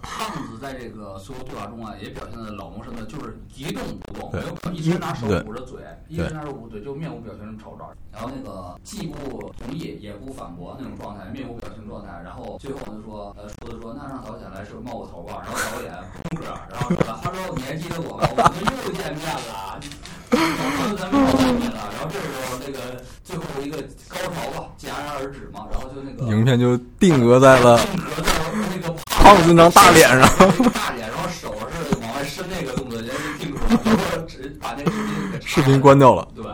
[0.00, 7.84] 胖子，在这个所有对话中啊，也表现的老谋深算，就是一动不动，没有一直拿手捂着嘴，一直拿手捂嘴，就面无表情这么瞅着。
[8.10, 12.22] 然后那个既不同意也不反驳那种状态，面无表情状态。
[12.24, 15.42] 然后最后就说，呃，说的说，那让导演来是冒个头吧。
[15.44, 15.92] 然后导演
[16.24, 18.26] 空格，然后说，他说你还记得我吗？
[18.30, 19.78] 我们又见面了。
[20.30, 21.78] 然后咱们又见面了。
[21.92, 22.78] 然后这时候那个
[23.24, 23.76] 最后一个
[24.08, 24.66] 高潮吧。
[24.78, 30.22] 戛然而止嘛，然后就那个影片就定格在了定格在了那个胖子那张大脸上，
[30.72, 33.08] 大脸，然后手是往外伸那个动作，就
[33.38, 36.44] 定格了，然后只把那个视频给视频关掉了，对，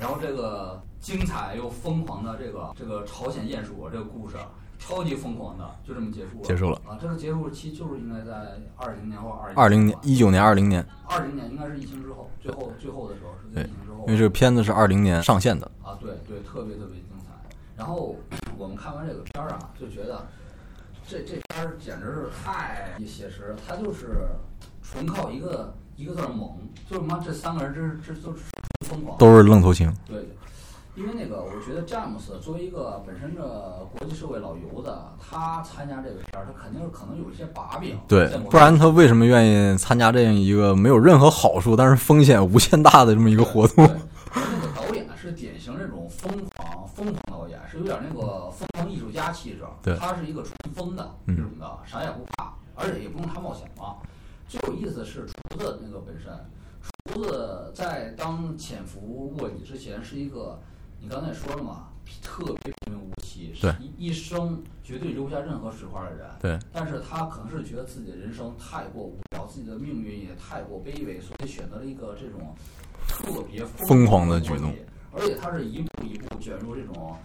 [0.00, 4.36] 然后这个精彩又疯狂的这个这个朝鲜鼹鼠这个故事，
[4.86, 6.80] 超级疯狂的就这么结束了，结束了。
[6.86, 10.86] 啊，这个结束期就是应该在二零年或二二零年一九年二零年。
[11.08, 15.68] 二零年应该是疫情之后，最后最后的时候是疫情之后，因为这个片子是二零年上线的。
[15.82, 17.32] 啊，对对，特别特别精彩。
[17.76, 18.14] 然后
[18.56, 20.26] 我们看完这个片儿啊，就觉得
[21.06, 24.28] 这这片儿简直是太写实，他就是
[24.82, 26.58] 纯靠一个一个字猛，
[26.88, 28.44] 就是妈这三个人这这都是
[28.86, 29.92] 疯狂，都是愣头青。
[30.06, 30.28] 对，
[30.96, 37.98] 因为那个我觉得詹姆斯作为一个本身的国际社会老油子，他参加这个片儿，他肯定是可能有一些把柄。
[38.08, 43.86] 对，不然他为什么愿意参加这样一个没有任何好处，但是风险无限大的这么一个活动？
[44.34, 49.64] 那个导演是典型这种疯狂疯狂导演，是有点那个疯狂艺术家气质。
[49.82, 53.96] 对，他是一个纯疯的这种的，啥也不怕，而且也不用他冒险嘛。
[54.48, 56.32] 最有意思的是厨子那个本身，
[57.12, 60.58] 厨子在当潜伏卧底之前是一个，
[61.06, 61.86] 你刚才说了嘛，
[62.20, 66.26] 特别平平无奇，对，一一生绝对留不下任何水花的人。
[66.42, 72.52] 对，但是他可能是觉得自己的人生太过无聊，自己的命运也太过卑微，所以选择了一个这种。
[73.08, 74.74] 特别疯狂的举动，
[75.12, 77.16] 而且他是一步一步卷入这种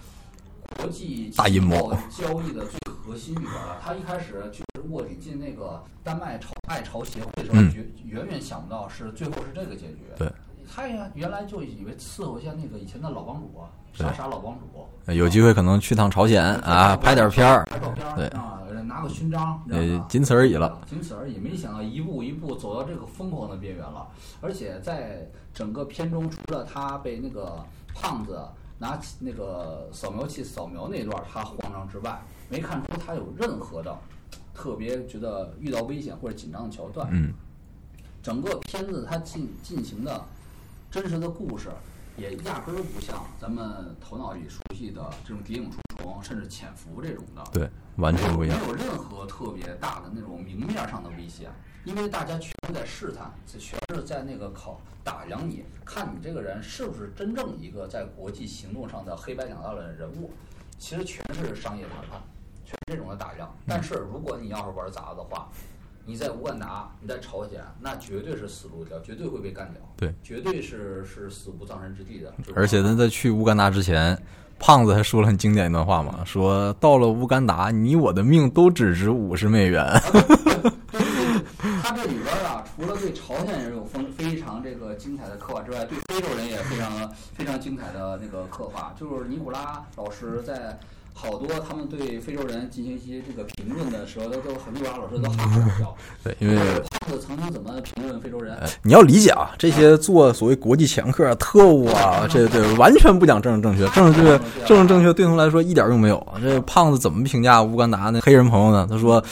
[0.78, 3.80] 国际大阴谋交易的最核心里边了。
[3.82, 10.04] 他一开始就是卧底进那个丹麦朝爱朝协会的时候，远远远想不到是最后是这个结局。
[10.16, 10.32] 对，
[10.74, 15.14] 他呀原来就以为伺候一下那个以前的老帮主啊，傻傻老帮主。
[15.14, 20.82] 有机会可能去趟朝鲜啊，拍点片儿，拍照片对啊，拿个勋章，呃，仅此而已了。
[20.90, 24.08] 仅此而已，没想到一步一步走到这个疯狂的边缘了。
[24.40, 27.62] 而且在整个片中，除了他被那个
[27.94, 28.40] 胖子
[28.80, 33.94] 拿起那个扫描器扫描那段他慌张之外，没看出他有任何的
[34.54, 37.10] 特别觉得遇到危险或者紧张的桥段。
[37.12, 37.34] 嗯，
[38.24, 40.24] 整个片子它进进行的
[40.92, 41.70] 真实的故事，
[42.18, 47.42] 也压根儿不像咱们头脑里熟悉的这种谍影重重，甚至潜伏这种的。
[47.54, 48.60] 对，完全不一样。
[48.60, 51.50] 没有任何特别大的那种明面上的威胁，
[51.86, 60.30] 因为大家全在试探，全是在那个考打量你，看你这个人是不是真正一个在国际行动上的黑白两道的人物。
[60.78, 62.22] 其实全是商业谈判，
[62.66, 63.50] 全是这种的打量。
[63.66, 65.48] 但是如果你要是玩砸的话，
[66.06, 69.82] 你在乌干达，你在朝鲜，那绝对是死路一条，绝对会被干掉。
[69.98, 72.34] 对，绝对是是死无葬身之地的。
[72.56, 74.18] 而且他在去乌干达之前，
[74.60, 79.86] 胖子还说了很经典一段话嘛，说到了乌干达，你我的命都只值五十美元。
[81.84, 88.94] 他这里边啊，除了对朝鲜人有非非常这个精彩的刻画之外，对非洲人也非常非常精彩的那个刻画。
[89.00, 90.80] 就是尼古拉老师在
[91.14, 95.96] 好多他们对非洲人进行一些这个评论的时候，都都很尼古拉老师都哈哈大笑。
[96.24, 98.58] 对，因为胖子曾经怎么评论非洲人？
[98.84, 106.26] 你要理解啊，这些做所谓国际掮客、特务啊， 这对完全不讲政治正确，政治 正确，政治正确对他们来说一点用没有。
[106.42, 108.88] 这胖子怎么评价乌干达那黑人朋友呢？
[108.90, 109.24] 他说。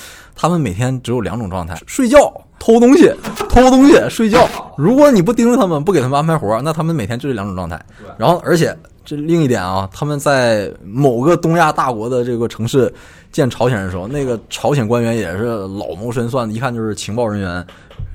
[0.41, 2.17] 他们每天只有两种状态：睡觉、
[2.57, 3.13] 偷东西、
[3.49, 4.47] 偷东西、睡觉。
[4.77, 7.77] 如果你不盯着他们，不给他们安排活，那他们每天就这两种状态。
[8.17, 8.73] 然后，而且
[9.09, 12.93] 这另一点啊，他们在某个东亚大国的这个城市
[13.31, 17.65] 见朝鲜人的时候，那个朝鲜官员也是老谋深算的，一看就是情报人员，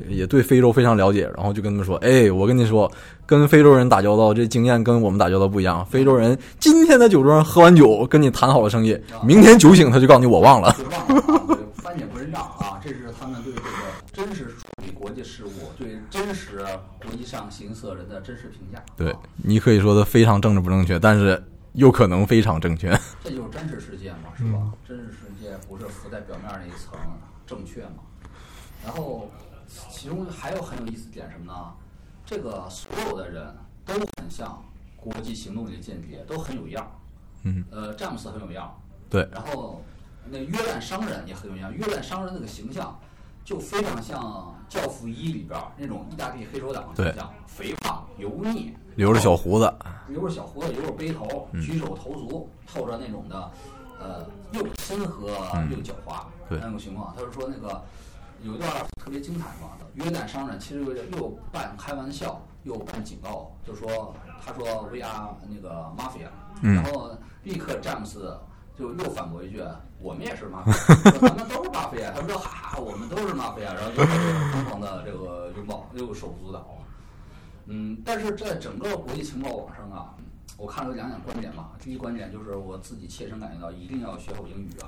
[0.09, 1.29] 也对非洲非常了解。
[1.37, 2.89] 然后就跟他们说：“哎，我跟你说，
[3.27, 5.85] 跟非洲人打交道，这经验跟我们打交道不一样。
[5.87, 10.73] 非洲人今天在酒桌上喝完酒，跟你谈好了生意，明天酒醒他就告诉你我忘了。”
[11.75, 12.79] 翻脸不认账啊！
[12.85, 14.55] 这是他们对这个真实
[14.85, 16.65] 处理国际事务、对真实
[17.03, 18.83] 国际上行色人的真实评价。
[18.97, 22.89] 对你可以说的非常政治不正确，但是又可能非常正确。
[23.23, 24.73] 这就是真实世界嘛，是吧？
[24.87, 26.99] 真实世界不是浮在表面那一层
[27.47, 28.03] 正确嘛？
[28.85, 29.31] 然后
[29.91, 31.73] 其中还有很有意思点什么呢？
[32.27, 33.55] 这个所有的人
[33.87, 34.63] 都很像
[34.97, 37.01] 国际行动里的间谍，都很有样。
[37.45, 37.65] 嗯。
[37.71, 38.79] 呃，詹姆斯很有样。
[39.09, 39.27] 对。
[39.33, 39.83] 然后。
[40.31, 42.99] 那约旦商人也很有样，约旦商人那个形象
[43.45, 44.23] 就非常像
[44.75, 49.73] 《教父一》里边那种意大利黑手党的形象，肥胖油腻，留着小胡子，
[50.09, 53.51] 留着小胡子，留着背头，举手投足透着那种的，
[54.01, 55.29] 呃，又亲和
[55.71, 57.13] 又狡猾那种情况。
[57.15, 57.83] 他就说那个
[58.43, 60.83] 有一段特别精彩嘛，约旦商人其实
[61.13, 66.29] 又半开玩笑又半警告，就说他说 We are 那个 mafia，
[66.63, 67.11] 然后
[67.43, 68.39] 立刻詹姆斯。
[68.79, 69.63] 就又反驳一句
[70.01, 76.67] ：“我们也是马菲亚， 咱们都是马菲啊。”他们说：“哈哈，我们都是马菲啊。”然后就疯狂的这个拥抱，又手舞足蹈。
[77.67, 80.15] 嗯，但是在整个国际情报网上啊。
[80.57, 81.73] 我看了两点观点吧。
[81.83, 84.87] 第一观点就是我自己切身感觉到，一定要学好英语啊！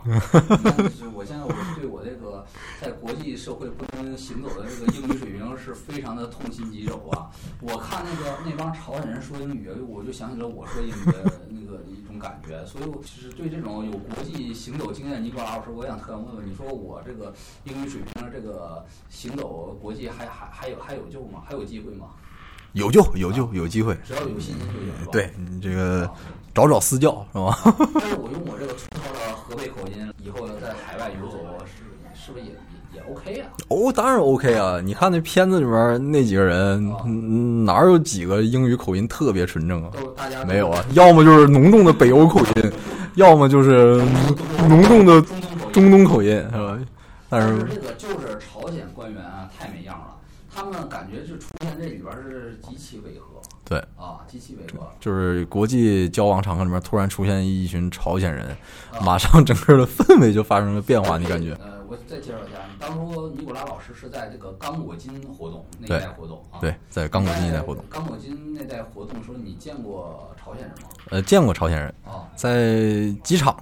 [0.78, 2.46] 就是我现在我对我这个
[2.80, 7.28] 在国际社会不能行走的这个英语水平是非常的痛心疾首啊！
[7.60, 12.64] 我看那个那帮朝鲜人说英语，我就想起了我说英语的那个一种感觉。
[12.64, 17.32] 所以，其实对这种有国际行走经验尼古拉老师，我想特想问问，你说我这个
[17.64, 21.42] 英语水平这个行走国际还还还有还有救吗？
[21.46, 22.06] 还有机会吗？
[22.72, 25.10] 有救有救有机会，只要有信心就有。
[25.10, 26.10] 对你这个
[26.54, 27.58] 找找私教是吧？
[27.94, 31.82] 但是我用我这个粗糙的河北口音，以后呢在海外游走，是
[32.14, 32.52] 是不是也
[32.96, 33.48] 也也 OK 啊？
[33.68, 34.80] 哦，当然 OK 啊！
[34.82, 39.92] 你看那片子里边那几个人，哪有几个英语口音特别纯正啊？
[40.46, 42.72] 没有啊，要么就是浓重的北欧口音，
[43.16, 43.96] 要么就是
[44.68, 45.20] 浓重的
[45.72, 46.78] 中东口音，是吧？
[47.28, 50.16] 但是这个就是朝鲜官员啊，太没样了。
[50.54, 53.35] 他们感觉就出现这里边是极其违和，
[53.68, 54.86] 对啊，极其违和。
[55.00, 58.56] 就是国际交往场合里面突然出现一群朝鲜人，
[59.02, 61.52] 马上整个的氛围就发生了变化，你感觉？
[61.54, 67.84] 呃，我再介绍一下，当初尼古拉老师是在这个刚果金活动那一带活动啊，对，在刚果金那带活动。
[67.90, 70.88] 刚果金那带活动的时候，你见过朝鲜人吗？
[71.10, 73.56] 呃，见过朝鲜人啊，在机场。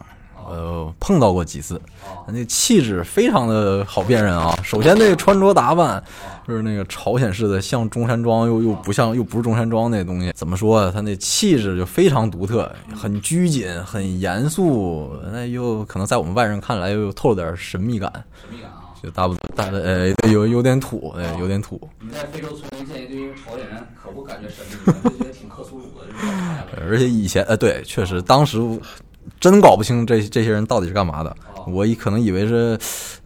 [0.48, 1.80] 呃，碰到过几次，
[2.28, 4.56] 那气质非常的好辨认啊。
[4.62, 6.02] 首先，那个穿着打扮，
[6.46, 10.32] 就是那个朝鲜式的，像中山装又又不像，又不是中山装那东西。
[10.34, 10.90] 怎么说啊？
[10.94, 18.10] 他那气质就非常独特，很拘谨，很严肃，那又可能在我们外人看来又透了点神秘感。
[18.40, 18.80] 神秘感啊！
[19.02, 21.78] 就大不大的呃，有有点土，哎，有点土。
[22.00, 26.04] 你在非洲丛林见一堆朝鲜人，可不感觉神秘，就觉得挺克苏鲁的。
[26.80, 28.58] 而且以前呃，对，确实当时
[29.40, 31.34] 真搞不清这这些人到底是干嘛的。
[31.66, 32.78] 我以可能以为是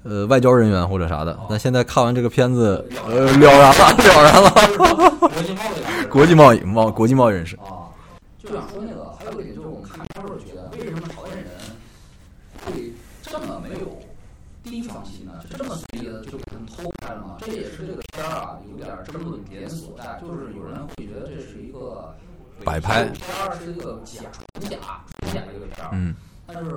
[0.04, 4.50] 呃外交人员或者啥的，但现在看完这个片子，呃，了然了， 了然了。
[5.28, 7.56] 国际贸易，国际贸易贸国际贸易人士。
[7.56, 7.90] 啊，
[8.40, 11.50] 就想说那个，还有一点就是我们看片儿时候觉得，为什么朝鲜人
[12.64, 12.92] 会
[13.22, 13.98] 这么没有
[14.62, 15.32] 提防心呢？
[15.50, 17.38] 就这么随意的就给他们偷拍了吗？
[17.40, 22.14] 这也是这个片儿啊有点争论点所在，就是有人会觉得这是一个
[22.64, 24.22] 摆拍片儿，是一个假
[24.54, 24.78] 纯假
[25.20, 25.90] 纯假一个片儿。
[25.92, 26.14] 嗯，
[26.46, 26.70] 但是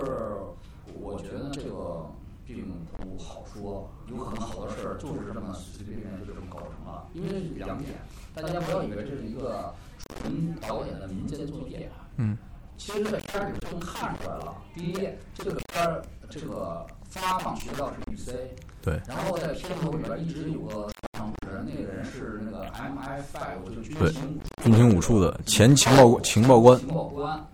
[0.93, 2.05] 我觉得这个
[2.45, 7.07] 并不好说，有可能好多事儿就是这么随随便便就这么搞成了。
[7.13, 7.95] 因为两点，
[8.33, 9.73] 大家不要以为这是一个
[10.21, 11.87] 纯导演的民间作品。
[12.17, 12.37] 嗯，
[12.77, 14.55] 其实这片儿里就能看出来了。
[14.75, 18.35] 第一，这个片儿这个发放渠道是 UC，
[18.81, 26.77] 对，然后在片头里边一直有个那个人是那个 MI5，就军对情军情五处的前情报情报官。
[26.79, 27.45] 情报官。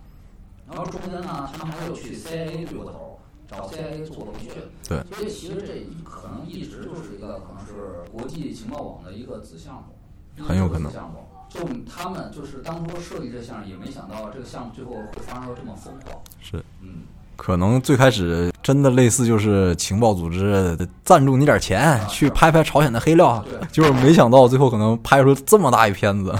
[0.68, 3.18] 然后中间呢，他们还有去 CIA 对过头，
[3.48, 4.54] 找 CIA 做过培训。
[4.88, 11.24] 对所以其实这可能一直就是一个可能是国际情报网的一个子项目，很有可能项目。
[11.48, 11.60] 就
[11.90, 16.20] 他们就是当初设计这项，也没想到这个项目最后会发生到这么疯狂。
[16.40, 17.04] 是，嗯，
[17.38, 26.34] 可能最开始真的类似就是情报组织赞助你点钱去拍拍朝鲜的黑料，就是没想到最后可能拍出这么大一片子。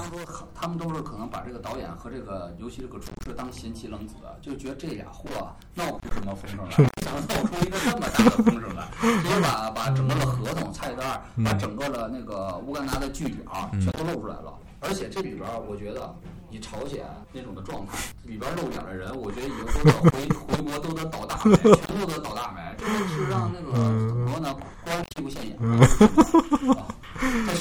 [0.53, 5.29] 他们都是可能把这个导演和这个，尤其这个厨师当贤妻冷子，就觉得这俩货
[5.73, 6.69] 闹不出什么风声来，
[7.01, 13.39] 想闹出一个这么大的风声来，所以把把整个的合同、菜单，把整个的那个乌干达的据点
[13.79, 14.53] 全都露出来了。
[14.81, 16.13] 而且这里边儿，我觉得
[16.51, 16.99] 以朝鲜
[17.31, 23.71] 那种的状态，里边儿露脸的人，我觉得以后都得回回国都得倒大霉，全部都得倒大霉，这是让那个
[24.07, 25.55] 怎么说呢，光屁股现眼。
[25.57, 26.87] 啊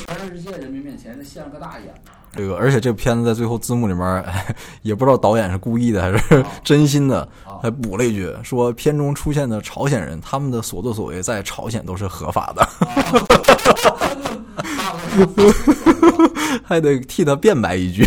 [0.07, 1.93] 在全世界人民面前，这现了个大眼。
[2.33, 7.29] 这个，而且这片子在最后字幕里面，哎 也不知道导演是故意的还是真心的，
[7.61, 12.65] 还补了一句说片中出现的朝鲜人，他们的所作所为在朝鲜都是合法的，
[16.65, 18.07] 还得替他辩白一句，也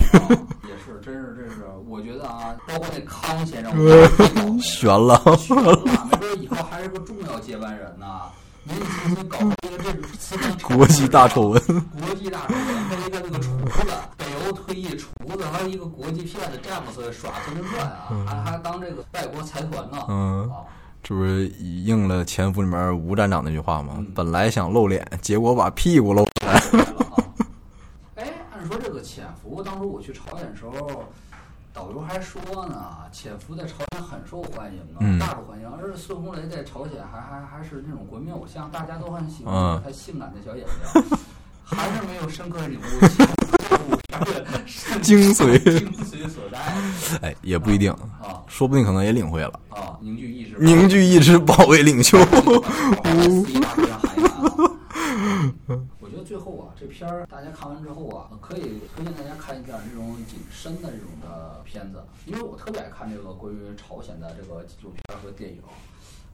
[0.85, 3.71] 是，真是，真是，我觉得啊，包括那康先生，
[4.61, 5.21] 悬了。
[5.37, 5.77] 悬了，
[6.11, 8.05] 没准以后还是个重要接班人呢。
[8.63, 9.93] 年纪轻轻搞出一个
[10.63, 11.61] 这国际大丑闻，
[11.99, 19.97] 国际大丑闻，跟一个那个厨子，北欧退役厨子，还有一个国际骗子詹姆斯耍存在转啊，还还当这个外国财团呢。
[20.07, 20.61] 嗯啊，
[21.01, 24.05] 这不是应了《潜伏》里面吴站长那句话吗？
[24.13, 26.85] 本来想露脸，结果把屁股露出来了。
[28.15, 31.03] 哎，按说这个潜伏，当初我去朝鲜的时候，
[31.73, 35.67] 导游还说呢，潜伏在朝鲜很受欢迎啊，嗯大受欢迎。
[35.69, 41.17] 而且孙红雷在朝鲜还还还是那种国民偶像，大家都很喜欢嗯他性感的小眼睛，
[41.63, 42.83] 还是没有深刻领悟
[45.01, 46.59] 精髓精髓所在
[47.27, 49.59] 哎，也不一定，啊说不定可能也领会了。
[49.69, 49.97] 啊！
[50.01, 52.17] 凝聚意志，凝聚意志，保卫领袖。
[55.99, 65.61] 我觉得最后啊，这片儿大家看完之后啊，可以推荐大家看一点这种紧身的这种的片子，因为我特别爱看这个关于朝鲜的这个纪录片和电影，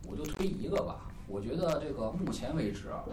[0.08, 1.02] 我就推一个吧。
[1.28, 3.04] 我觉得这个目前为止啊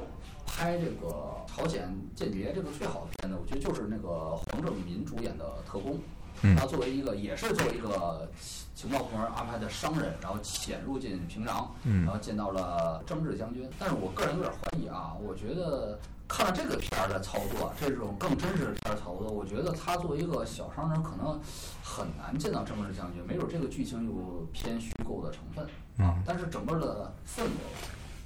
[0.46, 5.94] 拍这个朝鲜间谍这个最好的片子，我觉得就是那个黄正民主演的《特工》。
[6.42, 8.28] 嗯他作为一个，也是作为一个
[8.74, 13.68] 情报部门安排的商人，然后潜入进平壤，嗯然后见到了政治将军。
[13.78, 21.40] 但是我个人有点怀疑啊，我觉得看了这个片儿的操作，这种更真实的片儿操作，我觉得他作为一个小商人，可能
[21.82, 25.64] 很难见到正式将军，没准这个剧情有偏虚构的成分
[26.06, 26.22] 啊嗯。
[26.26, 27.50] 但是整个的氛围，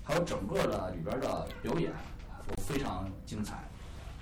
[0.04, 1.92] 还有整个的里边的表演，
[2.46, 3.64] 都非常精彩。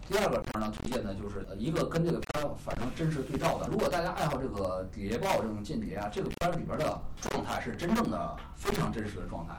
[0.09, 3.69] 第二个片儿呢，推荐的就是呃一个跟这个片儿反正真实对照的。
[3.69, 9.55] 如果大家爱好这个谍报这种间谍啊，这个片儿里边的状态是真正的非常真实的状态。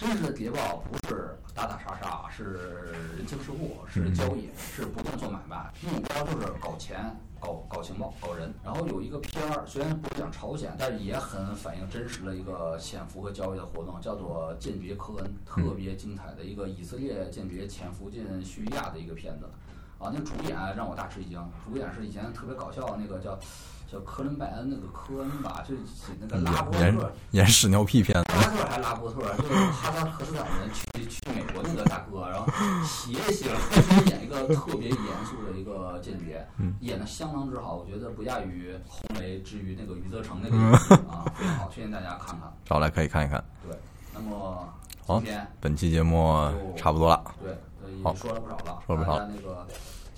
[0.00, 5.70] 真实的谍报不是打打杀杀，是人情世故，是交易，是不断做买卖。
[5.82, 8.50] 目标就是搞钱、搞搞情报、搞人。
[8.64, 19.44] 然后有一个片儿，虽然不是讲朝鲜，但是也很反映真实的一个潜伏和交易的活动，叫做《间谍科恩》，特别精彩的一个以色列间谍潜伏进叙利亚的一个片子。
[19.98, 23.38] 啊，那主演让我大吃一惊，主演是以前特别搞笑的那个叫
[23.90, 25.82] 叫科伦拜恩那个科恩吧，就是
[26.20, 32.46] 那个拉波演特，演屎尿屁片子，拉特还拉波特，就是哈萨克斯坦人去去美国那个大哥，然后
[32.84, 33.50] 邪性
[34.06, 36.46] 演一个特别严肃的一个间谍，
[36.78, 40.56] 演的相当之好，我觉得不亚于红雷之于那个余则成那个
[41.08, 42.52] 啊，非常好，推荐大家看看。
[42.64, 43.42] 找来可以看一看。
[43.66, 43.76] 对，
[44.14, 44.68] 那么
[45.04, 45.20] 好，
[45.58, 47.24] 本期节目差不多了。
[47.42, 47.52] 对，
[47.92, 48.80] 已经说了不少了。
[48.86, 49.18] 说了不少。
[49.26, 49.66] 那个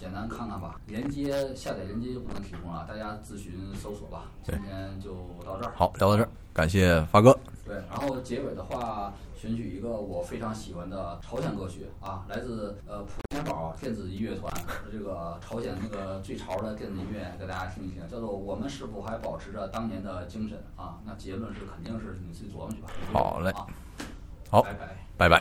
[0.02, 4.24] 简单看看吧，连接下载连接就不能提供了，大家自寻搜索吧。
[4.42, 5.14] 今天就
[5.46, 5.72] 到这儿。
[5.76, 7.38] 好，聊到这儿，感谢发哥。
[7.64, 14.52] 对，然后结尾的话，选取一个我非常喜欢的朝鲜歌曲啊，来自呃普天宝电子音乐团，
[14.90, 20.98] 这个朝鲜那个最潮的电子音乐，给大家听一听，叫做《我们是否还保持着当年的精神》啊？
[21.06, 22.88] 那结论是肯定是你自己琢磨去吧。
[23.12, 23.52] 好嘞。
[23.52, 23.64] 啊。
[24.50, 25.40] 好，拜拜，拜拜。